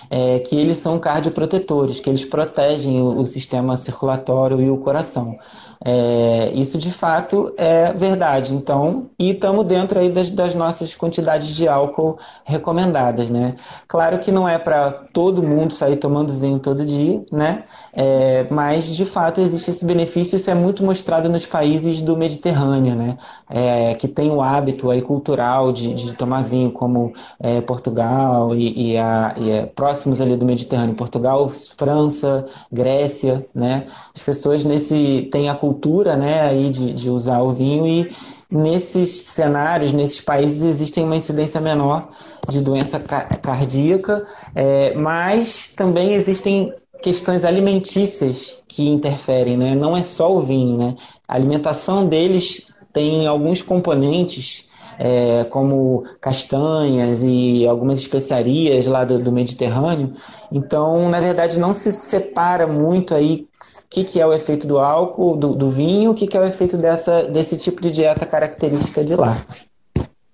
[0.10, 5.38] é, que eles são cardioprotetores, que eles protegem o, o sistema circulatório e o coração.
[5.86, 8.54] É, isso de fato é verdade.
[8.54, 13.56] Então, e estamos dentro aí das, das, nossas quantidades de álcool recomendadas, né?
[13.86, 17.66] Claro que não é para todo mundo sair tomando vinho todo dia, né?
[17.92, 20.38] É, mas de fato existe esse benefício.
[20.38, 23.18] Isso é muito mostrado nos países do Mediterrâneo, né?
[23.50, 28.94] É, que tem o hábito aí cultural de, de tomar vinho, como é, Portugal e,
[28.94, 33.86] e, a, e é, próximos ali do Mediterrâneo, Portugal, França, Grécia, né?
[34.16, 38.12] As pessoas nesse têm a cultura né, aí de, de usar o vinho e
[38.50, 42.10] nesses cenários, nesses países, existem uma incidência menor
[42.48, 46.72] de doença cardíaca, é, mas também existem
[47.02, 49.76] questões alimentícias que interferem, né?
[49.76, 50.96] Não é só o vinho, né?
[51.28, 54.70] A alimentação deles tem alguns componentes
[55.00, 60.14] é, como castanhas e algumas especiarias lá do, do, Mediterrâneo.
[60.52, 64.80] Então, na verdade, não se separa muito aí o que, que é o efeito do
[64.80, 68.26] álcool, do, do vinho, o que, que é o efeito dessa, desse tipo de dieta
[68.26, 69.38] característica de lá.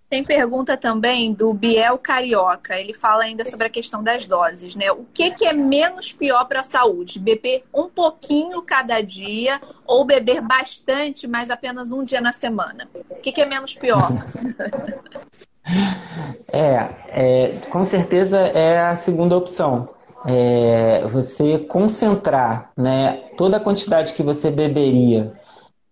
[0.09, 2.75] Tem pergunta também do Biel Carioca.
[2.75, 4.91] Ele fala ainda sobre a questão das doses, né?
[4.91, 7.19] O que, que é menos pior para a saúde?
[7.19, 12.89] Beber um pouquinho cada dia ou beber bastante, mas apenas um dia na semana?
[13.07, 14.09] O que, que é menos pior?
[16.51, 19.89] é, é, com certeza é a segunda opção.
[20.25, 25.33] É você concentrar né, toda a quantidade que você beberia,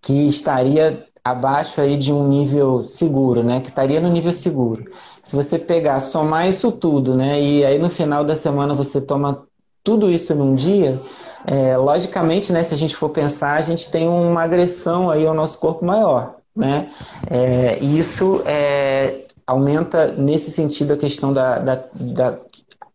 [0.01, 3.59] que estaria abaixo aí de um nível seguro, né?
[3.59, 4.89] Que estaria no nível seguro.
[5.23, 7.41] Se você pegar, somar isso tudo, né?
[7.41, 9.45] E aí no final da semana você toma
[9.83, 11.01] tudo isso num dia,
[11.45, 12.63] é, logicamente, né?
[12.63, 16.35] Se a gente for pensar, a gente tem uma agressão aí ao nosso corpo maior,
[16.55, 16.89] né?
[17.29, 22.37] É, isso é, aumenta nesse sentido a questão da, da, da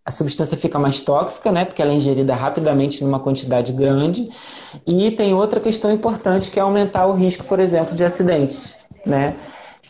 [0.05, 1.65] a substância fica mais tóxica, né?
[1.65, 4.29] Porque ela é ingerida rapidamente numa quantidade grande.
[4.87, 8.75] E tem outra questão importante que é aumentar o risco, por exemplo, de acidentes,
[9.07, 9.37] né?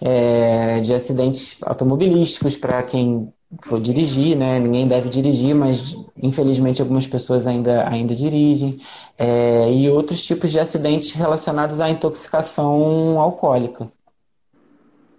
[0.00, 4.58] É, de acidentes automobilísticos para quem for dirigir, né?
[4.58, 8.78] Ninguém deve dirigir, mas infelizmente algumas pessoas ainda, ainda dirigem.
[9.16, 13.90] É, e outros tipos de acidentes relacionados à intoxicação alcoólica.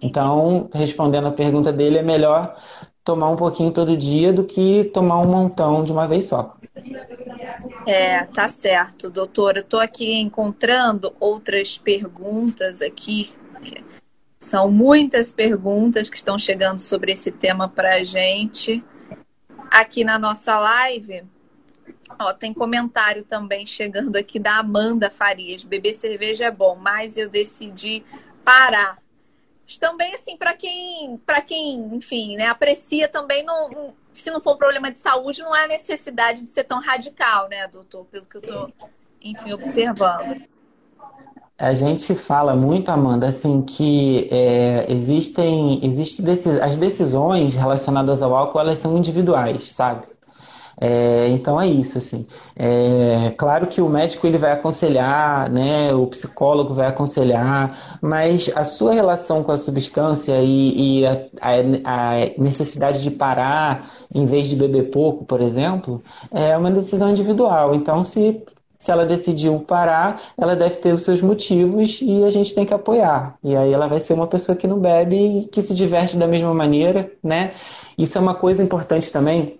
[0.02, 2.56] Então, respondendo a pergunta dele, é melhor
[3.04, 6.56] tomar um pouquinho todo dia do que tomar um montão de uma vez só.
[7.86, 9.60] É, tá certo, doutora.
[9.60, 13.32] Eu tô aqui encontrando outras perguntas aqui.
[14.40, 18.84] São muitas perguntas que estão chegando sobre esse tema para a gente.
[19.70, 21.24] Aqui na nossa live,
[22.20, 25.64] ó, tem comentário também chegando aqui da Amanda Farias.
[25.64, 28.04] Beber cerveja é bom, mas eu decidi
[28.46, 29.03] parar
[29.80, 34.58] também assim para quem para quem enfim né aprecia também não se não for um
[34.58, 38.42] problema de saúde não é necessidade de ser tão radical né doutor pelo que eu
[38.42, 38.74] estou
[39.22, 40.44] enfim observando
[41.58, 46.22] a gente fala muito, Amanda, assim, que é, existem, existe
[46.62, 50.08] as decisões relacionadas ao álcool, elas são individuais, sabe?
[50.86, 52.26] É, então é isso, assim.
[52.58, 55.94] É, claro que o médico ele vai aconselhar, né?
[55.94, 61.52] O psicólogo vai aconselhar, mas a sua relação com a substância e, e a, a,
[61.86, 67.74] a, necessidade de parar em vez de beber pouco, por exemplo, é uma decisão individual.
[67.74, 68.44] Então, se
[68.78, 72.74] se ela decidiu parar, ela deve ter os seus motivos e a gente tem que
[72.74, 73.38] apoiar.
[73.42, 76.28] E aí ela vai ser uma pessoa que não bebe e que se diverte da
[76.28, 77.54] mesma maneira, né?
[77.98, 79.58] Isso é uma coisa importante também,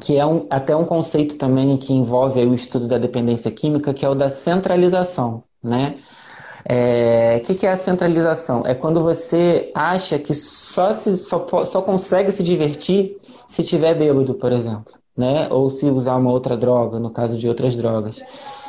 [0.00, 4.04] que é um, até um conceito também que envolve o estudo da dependência química, que
[4.04, 5.96] é o da centralização, né?
[5.96, 8.62] O é, que, que, é a centralização?
[8.64, 14.34] É quando você acha que só, se, só, só consegue se divertir se tiver bêbado,
[14.34, 15.48] por exemplo, né?
[15.50, 18.22] Ou se usar uma outra droga, no caso de outras drogas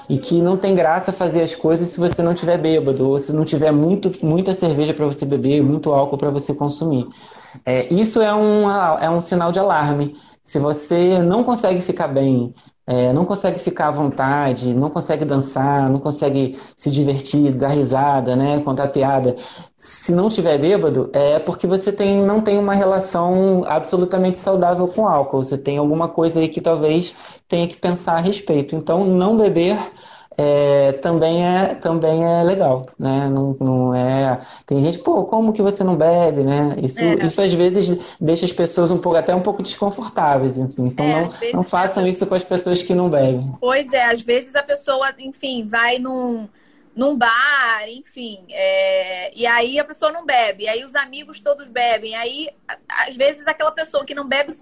[0.09, 3.33] e que não tem graça fazer as coisas se você não tiver bêbado ou se
[3.33, 7.07] não tiver muito, muita cerveja para você beber, muito álcool para você consumir.
[7.65, 10.15] É, isso é um, é um sinal de alarme.
[10.45, 12.53] Se você não consegue ficar bem,
[12.87, 18.35] é, não consegue ficar à vontade, não consegue dançar, não consegue se divertir, dar risada,
[18.35, 19.35] né, contar piada,
[19.75, 25.07] se não tiver bêbado, é porque você tem, não tem uma relação absolutamente saudável com
[25.07, 25.43] álcool.
[25.43, 27.15] Você tem alguma coisa aí que talvez
[27.47, 28.75] tenha que pensar a respeito.
[28.75, 29.77] Então, não beber
[30.37, 33.29] é, também, é, também é legal, né?
[33.29, 34.39] Não, não é...
[34.65, 36.75] Tem gente, pô, como que você não bebe, né?
[36.81, 37.25] Isso, é.
[37.25, 40.87] isso às vezes deixa as pessoas um pouco, até um pouco desconfortáveis, assim.
[40.87, 43.55] Então é, não, não façam isso com as pessoas que não bebem.
[43.61, 46.49] Pois é, às vezes a pessoa, enfim, vai num,
[46.93, 49.31] num bar, enfim, é...
[49.37, 52.49] e aí a pessoa não bebe, aí os amigos todos bebem, aí
[53.07, 54.53] às vezes aquela pessoa que não bebe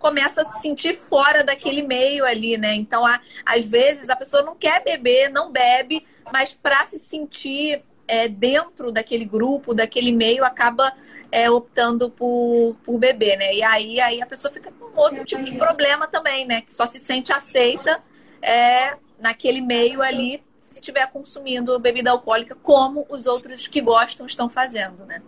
[0.00, 2.74] começa a se sentir fora daquele meio ali, né?
[2.74, 7.84] Então, a, às vezes, a pessoa não quer beber, não bebe, mas para se sentir
[8.08, 10.92] é, dentro daquele grupo, daquele meio, acaba
[11.30, 13.54] é, optando por, por beber, né?
[13.54, 16.62] E aí, aí a pessoa fica com outro tipo de problema também, né?
[16.62, 18.02] Que só se sente aceita
[18.42, 24.48] é, naquele meio ali se estiver consumindo bebida alcoólica, como os outros que gostam estão
[24.48, 25.20] fazendo, né?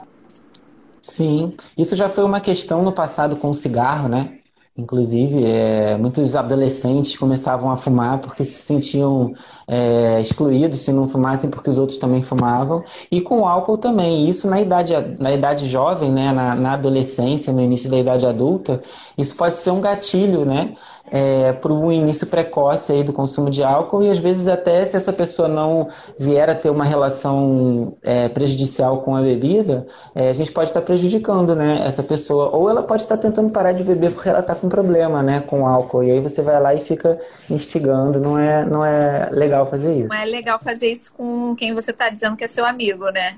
[1.02, 4.38] Sim, isso já foi uma questão no passado com o cigarro, né?
[4.74, 9.34] Inclusive, é, muitos adolescentes começavam a fumar porque se sentiam
[9.68, 12.82] é, excluídos se não fumassem porque os outros também fumavam.
[13.10, 14.26] E com o álcool também.
[14.30, 18.82] Isso na idade, na idade jovem, né, na, na adolescência, no início da idade adulta,
[19.18, 20.74] isso pode ser um gatilho, né?
[21.10, 24.96] É, para o início precoce aí do consumo de álcool e às vezes até se
[24.96, 25.88] essa pessoa não
[26.18, 30.80] vier a ter uma relação é, prejudicial com a bebida, é, a gente pode estar
[30.80, 32.54] prejudicando né, essa pessoa.
[32.54, 35.66] Ou ela pode estar tentando parar de beber porque ela está com problema né, com
[35.66, 36.04] álcool.
[36.04, 37.18] E aí você vai lá e fica
[37.50, 38.18] instigando.
[38.18, 40.08] Não é, não é legal fazer isso.
[40.08, 43.36] Não é legal fazer isso com quem você está dizendo que é seu amigo, né?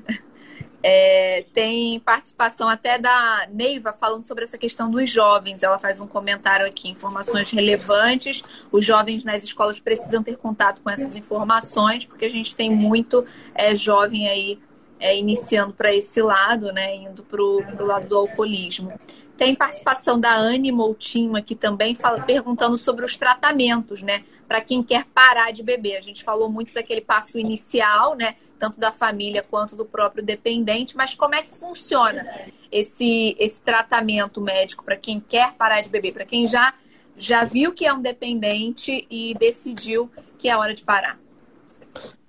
[0.87, 5.62] É, tem participação até da Neiva falando sobre essa questão dos jovens.
[5.62, 8.45] Ela faz um comentário aqui, informações relevantes.
[8.70, 13.24] Os jovens nas escolas precisam ter contato com essas informações, porque a gente tem muito
[13.55, 14.59] é, jovem aí
[15.01, 18.93] é, iniciando para esse lado, né, indo para o lado do alcoolismo.
[19.39, 24.22] Tem participação da Anne Moutinho aqui também, fala, perguntando sobre os tratamentos, né?
[24.47, 25.97] Para quem quer parar de beber.
[25.97, 28.36] A gente falou muito daquele passo inicial, né?
[28.59, 32.26] Tanto da família quanto do próprio dependente, mas como é que funciona
[32.70, 36.12] esse, esse tratamento médico para quem quer parar de beber?
[36.12, 36.74] Para quem já,
[37.16, 41.18] já viu que é um dependente e decidiu que é hora de parar?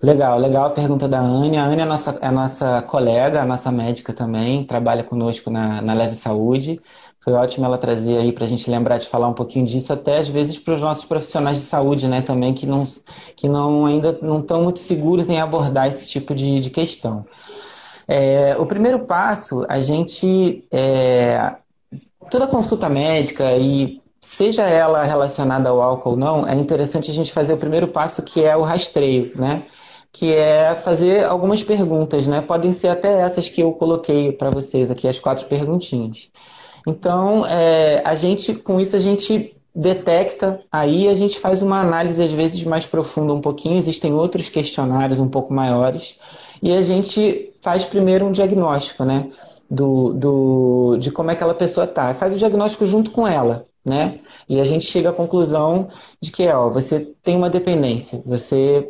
[0.01, 1.57] Legal, legal a pergunta da Anne.
[1.57, 5.93] A Anne é nossa, é nossa colega, a nossa médica também, trabalha conosco na, na
[5.93, 6.80] Leve Saúde.
[7.26, 10.19] Foi ótimo ela trazer aí para a gente lembrar de falar um pouquinho disso, até
[10.19, 12.84] às vezes para os nossos profissionais de saúde, né, também, que, não,
[13.36, 17.26] que não, ainda não estão muito seguros em abordar esse tipo de, de questão.
[18.07, 20.67] É, o primeiro passo, a gente.
[20.71, 21.55] É,
[22.30, 27.34] toda consulta médica e seja ela relacionada ao álcool ou não, é interessante a gente
[27.34, 29.63] fazer o primeiro passo que é o rastreio, né?
[30.11, 32.39] que é fazer algumas perguntas, né?
[32.39, 36.30] Podem ser até essas que eu coloquei para vocês aqui, as quatro perguntinhas.
[36.88, 42.23] Então, é, a gente, com isso, a gente detecta, aí a gente faz uma análise
[42.23, 46.17] às vezes mais profunda um pouquinho, existem outros questionários um pouco maiores,
[46.61, 49.29] e a gente faz primeiro um diagnóstico, né?
[49.69, 52.13] Do, do, de como é que aquela pessoa tá.
[52.13, 54.19] Faz o diagnóstico junto com ela, né?
[54.47, 55.88] E a gente chega à conclusão
[56.21, 58.88] de que, ó, você tem uma dependência, você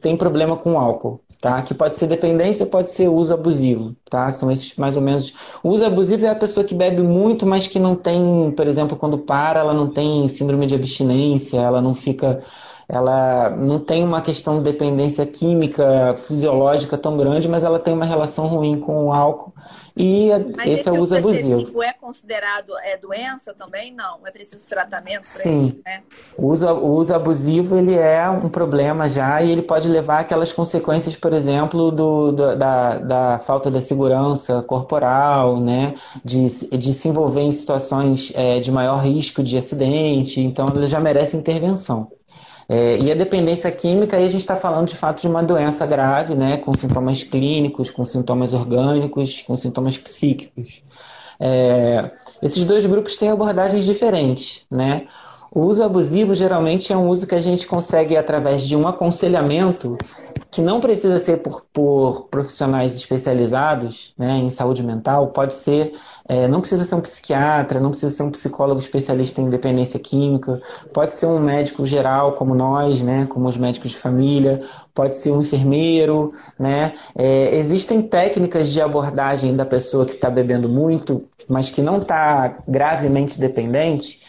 [0.00, 1.62] tem problema com álcool, tá?
[1.62, 4.30] Que pode ser dependência, pode ser uso abusivo, tá?
[4.32, 5.32] São esses mais ou menos.
[5.62, 8.96] O uso abusivo é a pessoa que bebe muito, mas que não tem, por exemplo,
[8.96, 12.42] quando para, ela não tem síndrome de abstinência, ela não fica
[12.88, 18.04] ela não tem uma questão de dependência química, fisiológica tão grande, mas ela tem uma
[18.04, 19.52] relação ruim com o álcool.
[19.96, 21.82] E mas esse, esse é o uso abusivo.
[21.82, 23.92] é considerado é doença também?
[23.92, 25.68] Não, é preciso tratamento Sim.
[25.68, 26.02] Ele, né?
[26.36, 30.52] o, uso, o uso abusivo ele é um problema já e ele pode levar aquelas
[30.52, 35.94] consequências, por exemplo, do, do da, da falta da segurança corporal, né?
[36.22, 40.40] de, de se envolver em situações é, de maior risco de acidente.
[40.40, 42.12] Então, ele já merece intervenção.
[42.68, 45.86] É, e a dependência química, aí a gente está falando de fato de uma doença
[45.86, 50.82] grave, né, com sintomas clínicos, com sintomas orgânicos, com sintomas psíquicos.
[51.38, 52.10] É,
[52.42, 55.06] esses dois grupos têm abordagens diferentes, né?
[55.56, 59.96] O uso abusivo geralmente é um uso que a gente consegue através de um aconselhamento
[60.50, 65.94] que não precisa ser por, por profissionais especializados né, em saúde mental, pode ser,
[66.28, 70.60] é, não precisa ser um psiquiatra, não precisa ser um psicólogo especialista em dependência química,
[70.92, 74.60] pode ser um médico geral como nós, né, como os médicos de família,
[74.92, 76.92] pode ser um enfermeiro, né?
[77.14, 82.58] É, existem técnicas de abordagem da pessoa que está bebendo muito, mas que não está
[82.68, 84.20] gravemente dependente,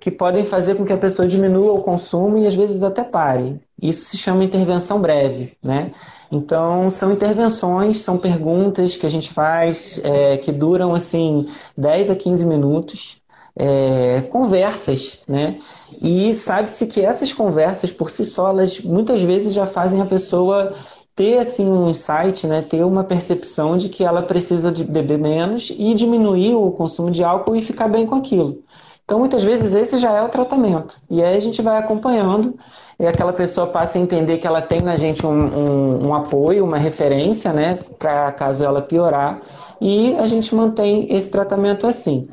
[0.00, 3.60] que podem fazer com que a pessoa diminua o consumo e às vezes até pare.
[3.80, 5.92] Isso se chama intervenção breve, né?
[6.32, 11.46] Então, são intervenções, são perguntas que a gente faz é, que duram, assim,
[11.76, 13.20] 10 a 15 minutos,
[13.56, 15.58] é, conversas, né?
[16.00, 20.74] E sabe-se que essas conversas, por si só, elas muitas vezes já fazem a pessoa
[21.14, 25.70] ter assim um insight, né, ter uma percepção de que ela precisa de beber menos
[25.76, 28.62] e diminuir o consumo de álcool e ficar bem com aquilo.
[29.10, 31.00] Então, muitas vezes, esse já é o tratamento.
[31.10, 32.54] E aí a gente vai acompanhando
[32.96, 36.64] e aquela pessoa passa a entender que ela tem na gente um, um, um apoio,
[36.64, 39.42] uma referência, né, para caso ela piorar.
[39.80, 42.28] E a gente mantém esse tratamento assim.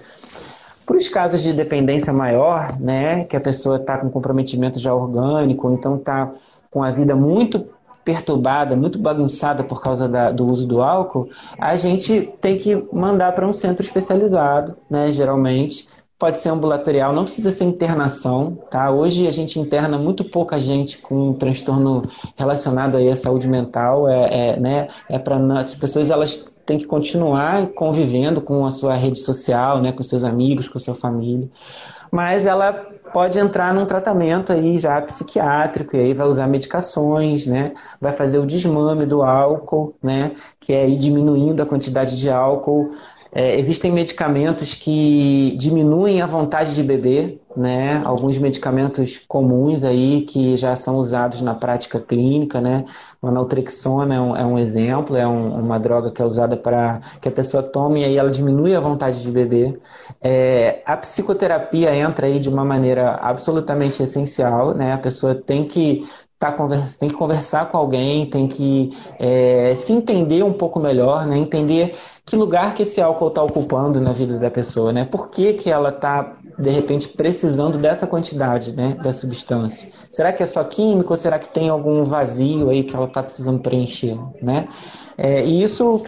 [0.86, 5.72] Para os casos de dependência maior, né, que a pessoa está com comprometimento já orgânico,
[5.72, 6.32] então está
[6.70, 7.66] com a vida muito
[8.06, 11.28] perturbada, muito bagunçada por causa da, do uso do álcool,
[11.60, 15.88] a gente tem que mandar para um centro especializado, né, geralmente,
[16.20, 18.90] pode ser ambulatorial, não precisa ser internação, tá?
[18.90, 22.02] Hoje a gente interna muito pouca gente com um transtorno
[22.36, 24.88] relacionado aí à saúde mental, é, é né?
[25.08, 29.92] É para as pessoas elas têm que continuar convivendo com a sua rede social, né?
[29.92, 31.48] Com seus amigos, com sua família,
[32.12, 32.74] mas ela
[33.14, 37.74] pode entrar num tratamento aí já psiquiátrico e aí vai usar medicações, né?
[38.02, 40.32] Vai fazer o desmame do álcool, né?
[40.60, 42.92] Que é ir diminuindo a quantidade de álcool
[43.32, 48.02] é, existem medicamentos que diminuem a vontade de beber, né?
[48.06, 52.86] Alguns medicamentos comuns aí que já são usados na prática clínica, né?
[53.22, 57.28] Naltrexona é um, é um exemplo, é um, uma droga que é usada para que
[57.28, 59.80] a pessoa tome e aí ela diminui a vontade de beber.
[60.22, 64.94] É, a psicoterapia entra aí de uma maneira absolutamente essencial, né?
[64.94, 66.08] A pessoa tem que
[66.40, 71.26] tá conversa, tem que conversar com alguém, tem que é, se entender um pouco melhor,
[71.26, 71.38] né?
[71.38, 75.04] Entender que lugar que esse álcool está ocupando na vida da pessoa, né?
[75.04, 78.98] Por que, que ela está, de repente, precisando dessa quantidade, né?
[79.02, 79.90] Da substância.
[80.12, 83.24] Será que é só químico ou será que tem algum vazio aí que ela está
[83.24, 84.68] precisando preencher, né?
[85.18, 86.00] É, e isso o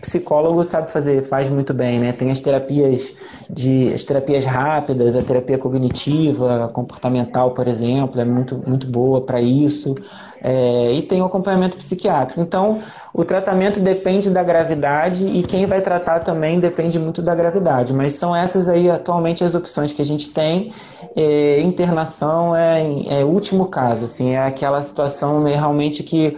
[0.00, 2.12] psicólogo sabe fazer, faz muito bem, né?
[2.12, 3.12] Tem as terapias
[3.48, 9.40] de as terapias rápidas, a terapia cognitiva, comportamental, por exemplo, é muito, muito boa para
[9.40, 9.94] isso.
[10.44, 12.40] É, e tem o acompanhamento psiquiátrico.
[12.40, 12.80] Então,
[13.14, 17.92] o tratamento depende da gravidade e quem vai tratar também depende muito da gravidade.
[17.94, 20.72] Mas são essas aí atualmente as opções que a gente tem.
[21.14, 26.36] É, internação é, é último caso, assim, é aquela situação né, realmente que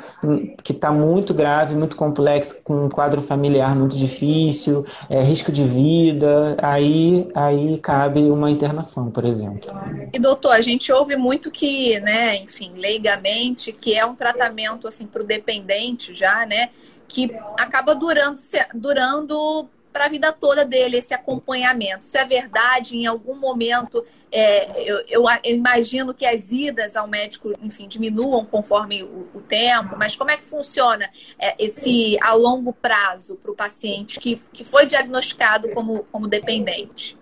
[0.69, 6.57] está muito grave, muito complexa, com um quadro familiar muito difícil, é, risco de vida,
[6.63, 9.71] aí, aí cabe uma internação, por exemplo.
[10.13, 15.07] E doutor, a gente ouve muito que, né, enfim, leigamente, que é um tratamento assim
[15.07, 16.71] para o dependente já, né?
[17.07, 18.41] Que acaba durando,
[18.75, 22.05] durando para a vida toda dele esse acompanhamento.
[22.05, 27.07] Se é verdade, em algum momento, é, eu, eu, eu, imagino que as idas ao
[27.07, 32.33] médico, enfim, diminuam conforme o, o tempo, mas como é que funciona é, esse a
[32.33, 37.17] longo prazo para o paciente que, que foi diagnosticado como, como dependente?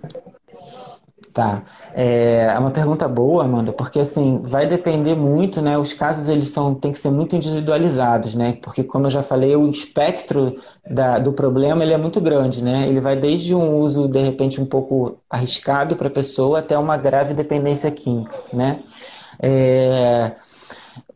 [1.32, 1.62] Tá.
[1.94, 5.78] É, é uma pergunta boa, Amanda, porque assim, vai depender muito, né?
[5.78, 8.58] Os casos eles são, tem que ser muito individualizados, né?
[8.62, 10.54] Porque como eu já falei, o espectro
[10.88, 12.86] da, do problema ele é muito grande, né?
[12.86, 16.98] Ele vai desde um uso, de repente, um pouco arriscado para a pessoa até uma
[16.98, 18.82] grave dependência química, né?
[19.40, 20.32] É,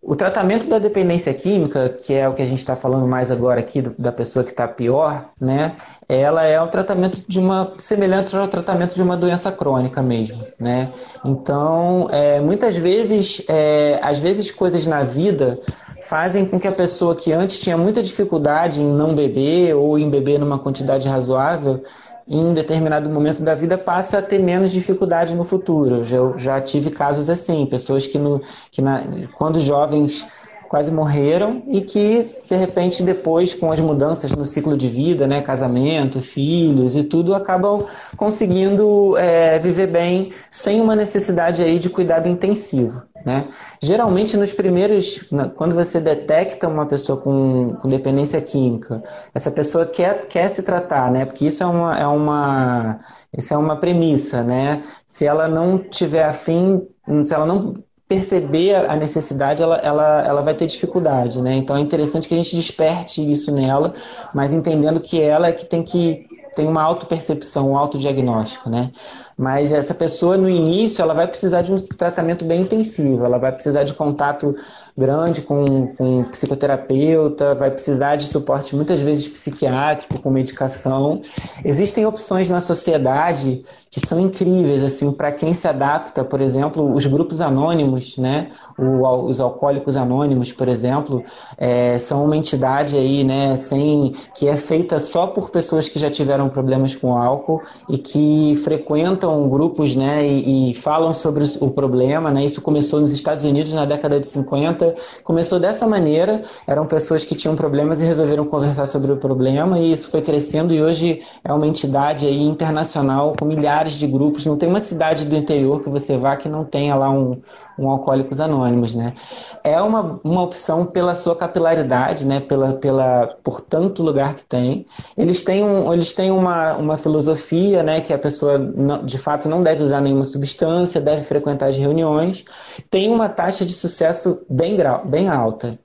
[0.08, 3.58] o tratamento da dependência química, que é o que a gente está falando mais agora
[3.58, 5.72] aqui da pessoa que está pior, né?
[6.08, 10.92] Ela é o tratamento de uma semelhante ao tratamento de uma doença crônica mesmo, né?
[11.24, 15.58] Então, é, muitas vezes, é, às vezes coisas na vida
[16.02, 20.08] fazem com que a pessoa que antes tinha muita dificuldade em não beber ou em
[20.08, 21.82] beber numa quantidade razoável
[22.28, 26.04] em determinado momento da vida passa a ter menos dificuldade no futuro.
[26.10, 29.00] Eu já, tive casos assim, pessoas que, no, que na,
[29.38, 30.26] quando jovens
[30.68, 35.40] quase morreram e que, de repente, depois, com as mudanças no ciclo de vida, né,
[35.40, 37.84] casamento, filhos e tudo, acabam
[38.16, 43.02] conseguindo é, viver bem sem uma necessidade aí de cuidado intensivo.
[43.26, 43.44] Né?
[43.82, 49.02] Geralmente, nos primeiros, quando você detecta uma pessoa com, com, dependência química,
[49.34, 51.26] essa pessoa quer, quer se tratar, né?
[51.26, 53.00] Porque isso é uma, é uma,
[53.36, 54.80] isso é uma premissa, né?
[55.08, 56.86] Se ela não tiver afim,
[57.24, 57.74] se ela não
[58.06, 61.56] perceber a necessidade, ela, ela, ela vai ter dificuldade, né?
[61.56, 63.92] Então é interessante que a gente desperte isso nela,
[64.32, 68.90] mas entendendo que ela é que tem que tem uma autopercepção, um autodiagnóstico, né?
[69.38, 73.52] Mas essa pessoa, no início, ela vai precisar de um tratamento bem intensivo, ela vai
[73.52, 74.56] precisar de contato
[74.96, 81.20] grande com, com um psicoterapeuta, vai precisar de suporte muitas vezes psiquiátrico, com medicação.
[81.62, 87.04] Existem opções na sociedade que são incríveis, assim, para quem se adapta, por exemplo, os
[87.04, 88.50] grupos anônimos, né?
[88.78, 91.22] O, os alcoólicos anônimos, por exemplo,
[91.58, 96.10] é, são uma entidade aí, né, sem, que é feita só por pessoas que já
[96.10, 102.30] tiveram problemas com álcool e que frequentam grupos, né, e, e falam sobre o problema,
[102.30, 102.44] né?
[102.44, 107.34] Isso começou nos Estados Unidos na década de 50 começou dessa maneira, eram pessoas que
[107.34, 111.52] tinham problemas e resolveram conversar sobre o problema, e isso foi crescendo e hoje é
[111.52, 114.46] uma entidade aí internacional com milhares de grupos.
[114.46, 117.40] Não tem uma cidade do interior que você vá que não tenha lá um,
[117.78, 119.14] um Alcoólicos Anônimos, né?
[119.62, 122.40] É uma, uma opção pela sua capilaridade, né?
[122.40, 124.86] Pela, pela, por tanto lugar que tem.
[125.16, 128.00] Eles têm, um, eles têm uma, uma filosofia, né?
[128.00, 132.44] Que a pessoa, não, de fato, não deve usar nenhuma substância, deve frequentar as reuniões.
[132.90, 135.78] Tem uma taxa de sucesso bem, grau, bem alta.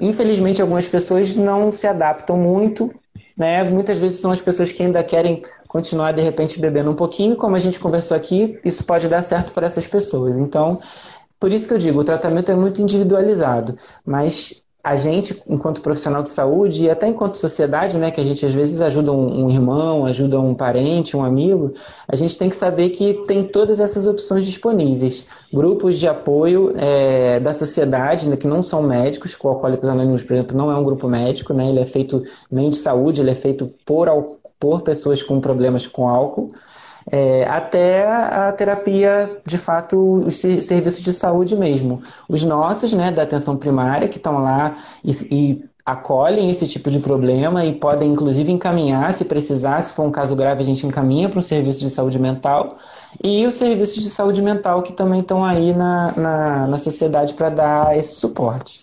[0.00, 2.90] Infelizmente, algumas pessoas não se adaptam muito,
[3.36, 3.62] né?
[3.64, 7.54] Muitas vezes são as pessoas que ainda querem continuar de repente bebendo um pouquinho, como
[7.54, 10.36] a gente conversou aqui, isso pode dar certo para essas pessoas.
[10.38, 10.80] Então,
[11.38, 16.22] por isso que eu digo, o tratamento é muito individualizado, mas a gente, enquanto profissional
[16.22, 19.50] de saúde e até enquanto sociedade, né, que a gente às vezes ajuda um, um,
[19.50, 21.74] irmão, ajuda um parente, um amigo,
[22.06, 25.26] a gente tem que saber que tem todas essas opções disponíveis.
[25.52, 30.34] Grupos de apoio é, da sociedade, né, que não são médicos, o Alcoólicos Anônimos, por
[30.34, 33.34] exemplo, não é um grupo médico, né, ele é feito nem de saúde, ele é
[33.34, 34.08] feito por,
[34.58, 36.52] por pessoas com problemas com álcool
[37.10, 42.02] é, até a terapia, de fato, os serviços de saúde mesmo.
[42.28, 46.98] Os nossos, né, da atenção primária, que estão lá e, e acolhem esse tipo de
[46.98, 51.30] problema e podem, inclusive, encaminhar, se precisar, se for um caso grave, a gente encaminha
[51.30, 52.76] para o serviço de saúde mental.
[53.24, 57.48] E os serviços de saúde mental que também estão aí na, na, na sociedade para
[57.48, 58.82] dar esse suporte.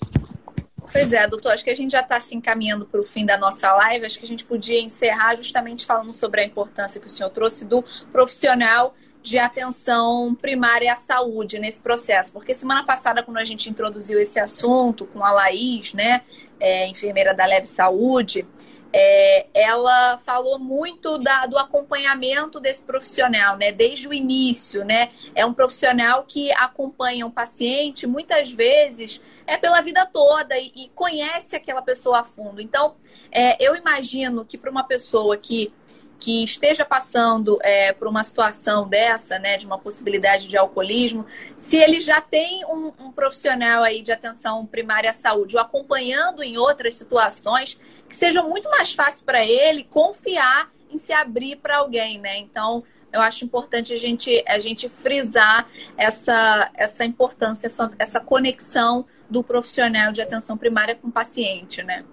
[0.96, 3.38] Pois é, doutor, acho que a gente já está se encaminhando para o fim da
[3.38, 4.06] nossa live.
[4.06, 7.66] Acho que a gente podia encerrar justamente falando sobre a importância que o senhor trouxe
[7.66, 7.84] do
[8.14, 12.32] profissional de atenção primária à saúde nesse processo.
[12.32, 16.22] Porque semana passada, quando a gente introduziu esse assunto com a Laís, né,
[16.62, 18.48] é, enfermeira da Leve Saúde,
[18.94, 23.74] é, ela falou muito da, do acompanhamento desse profissional, né?
[23.74, 25.10] Desde o início, né?
[25.36, 30.90] É um profissional que acompanha um paciente, muitas vezes é pela vida toda e, e
[30.90, 32.62] conhece aquela pessoa a fundo.
[32.62, 32.96] Então,
[33.32, 35.74] é, eu imagino que para uma pessoa que
[36.18, 41.26] que esteja passando é, por uma situação dessa, né, de uma possibilidade de alcoolismo,
[41.58, 46.42] se ele já tem um, um, profissional aí de atenção primária à saúde, o acompanhando
[46.42, 47.78] em outras situações,
[48.08, 52.38] que seja muito mais fácil para ele confiar em se abrir para alguém, né?
[52.38, 52.82] Então,
[53.12, 55.68] eu acho importante a gente, a gente frisar
[55.98, 62.04] essa, essa importância, essa, essa conexão do profissional de atenção primária com o paciente, né?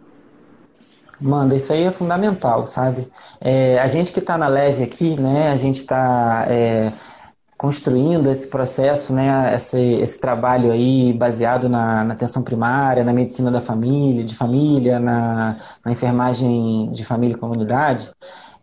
[1.21, 3.09] Manda, isso aí é fundamental, sabe?
[3.41, 5.53] É, a gente que está na leve aqui, né?
[5.53, 6.93] A gente está é,
[7.57, 9.55] construindo esse processo, né?
[9.55, 14.99] Esse, esse trabalho aí baseado na, na, atenção primária, na medicina da família, de família,
[14.99, 18.11] na, na enfermagem de família e comunidade.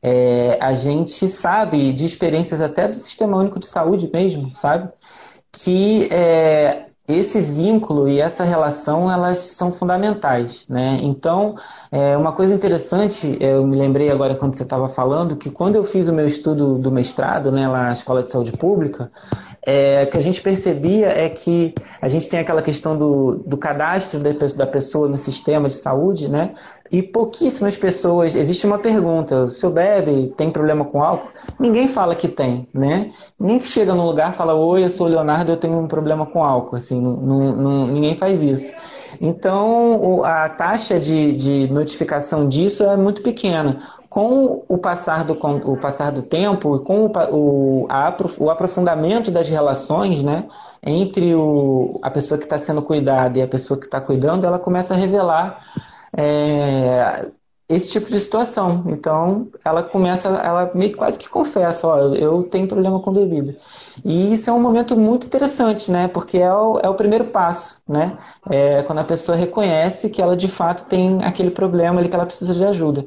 [0.01, 4.89] É, a gente sabe de experiências até do Sistema Único de Saúde mesmo, sabe?
[5.51, 10.99] Que é, esse vínculo e essa relação elas são fundamentais, né?
[11.01, 11.55] Então,
[11.91, 15.83] é, uma coisa interessante, eu me lembrei agora quando você estava falando que quando eu
[15.83, 19.11] fiz o meu estudo do mestrado, né, lá na Escola de Saúde Pública,
[19.71, 24.19] é, que a gente percebia é que a gente tem aquela questão do, do cadastro
[24.19, 26.53] da pessoa no sistema de saúde, né?
[26.91, 28.33] E pouquíssimas pessoas.
[28.33, 30.33] Existe uma pergunta: o senhor bebe?
[30.35, 31.29] Tem problema com álcool?
[31.59, 33.11] Ninguém fala que tem, né?
[33.39, 36.25] Ninguém chega num lugar e fala: Oi, eu sou o Leonardo, eu tenho um problema
[36.25, 36.75] com álcool.
[36.75, 38.73] Assim, não, não, ninguém faz isso.
[39.21, 43.81] Então, a taxa de, de notificação disso é muito pequena.
[44.09, 49.29] Com o passar do, com o passar do tempo, com o, o, a, o aprofundamento
[49.29, 50.47] das relações né,
[50.83, 54.57] entre o, a pessoa que está sendo cuidada e a pessoa que está cuidando, ela
[54.57, 55.59] começa a revelar
[56.17, 57.29] é,
[57.69, 58.83] esse tipo de situação.
[58.87, 63.55] Então, ela começa, ela meio quase que confessa, ó, eu tenho problema com bebida.
[64.03, 66.07] E isso é um momento muito interessante, né?
[66.07, 68.17] Porque é o, é o primeiro passo, né?
[68.49, 72.25] É quando a pessoa reconhece que ela de fato tem aquele problema ali que ela
[72.25, 73.05] precisa de ajuda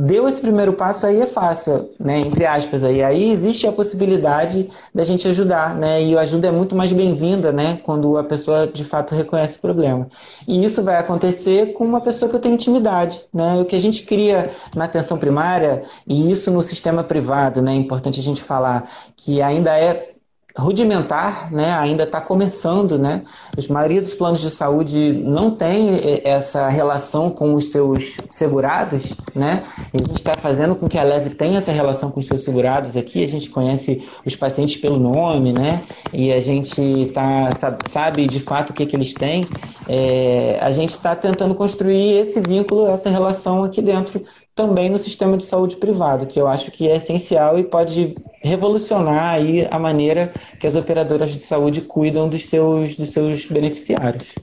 [0.00, 2.20] deu esse primeiro passo, aí é fácil, né?
[2.20, 6.00] Entre aspas, aí, aí existe a possibilidade da gente ajudar, né?
[6.00, 7.80] E a ajuda é muito mais bem-vinda, né?
[7.82, 10.08] Quando a pessoa de fato reconhece o problema.
[10.46, 13.60] E isso vai acontecer com uma pessoa que tem intimidade, né?
[13.60, 17.72] O que a gente cria na atenção primária e isso no sistema privado, né?
[17.72, 20.12] É importante a gente falar que ainda é
[20.60, 21.72] rudimentar, né?
[21.72, 22.98] ainda está começando.
[22.98, 23.22] Né?
[23.56, 29.14] A maioria dos planos de saúde não tem essa relação com os seus segurados.
[29.34, 29.62] Né?
[29.94, 32.96] A gente está fazendo com que a Leve tenha essa relação com os seus segurados
[32.96, 33.22] aqui.
[33.22, 35.82] A gente conhece os pacientes pelo nome, né?
[36.12, 37.50] e a gente tá,
[37.86, 39.46] sabe de fato o que, que eles têm.
[39.88, 44.22] É, a gente está tentando construir esse vínculo, essa relação aqui dentro
[44.58, 49.34] também no sistema de saúde privado, que eu acho que é essencial e pode revolucionar
[49.34, 54.34] aí a maneira que as operadoras de saúde cuidam dos seus, dos seus beneficiários.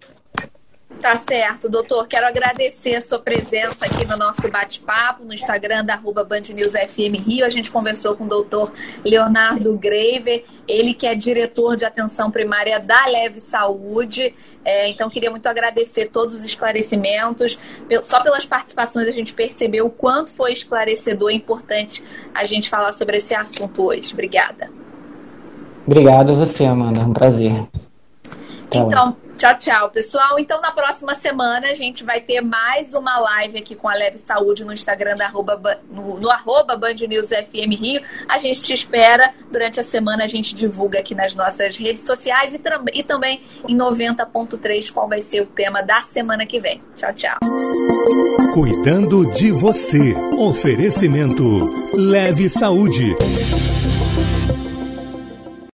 [1.00, 2.08] Tá certo, doutor.
[2.08, 6.72] Quero agradecer a sua presença aqui no nosso bate-papo, no Instagram da arroba Band News
[6.72, 7.46] FM Rio.
[7.46, 8.72] A gente conversou com o doutor
[9.04, 14.34] Leonardo Graver, ele que é diretor de atenção primária da Leve Saúde.
[14.64, 17.60] É, então, queria muito agradecer todos os esclarecimentos.
[18.02, 22.94] Só pelas participações a gente percebeu o quanto foi esclarecedor e importante a gente falar
[22.94, 24.14] sobre esse assunto hoje.
[24.14, 24.72] Obrigada.
[25.86, 27.02] Obrigado a você, Amanda.
[27.02, 27.54] É um prazer.
[28.70, 30.40] Tá então, Tchau, tchau, pessoal.
[30.40, 34.18] Então, na próxima semana, a gente vai ter mais uma live aqui com a Leve
[34.18, 38.02] Saúde no Instagram da arroba, no, no arroba Band News FM Rio.
[38.30, 39.34] A gente te espera.
[39.52, 42.62] Durante a semana, a gente divulga aqui nas nossas redes sociais e,
[42.94, 46.82] e também em 90.3 qual vai ser o tema da semana que vem.
[46.96, 47.38] Tchau, tchau.
[48.54, 50.14] Cuidando de você.
[50.38, 51.44] Oferecimento
[51.94, 53.16] Leve Saúde.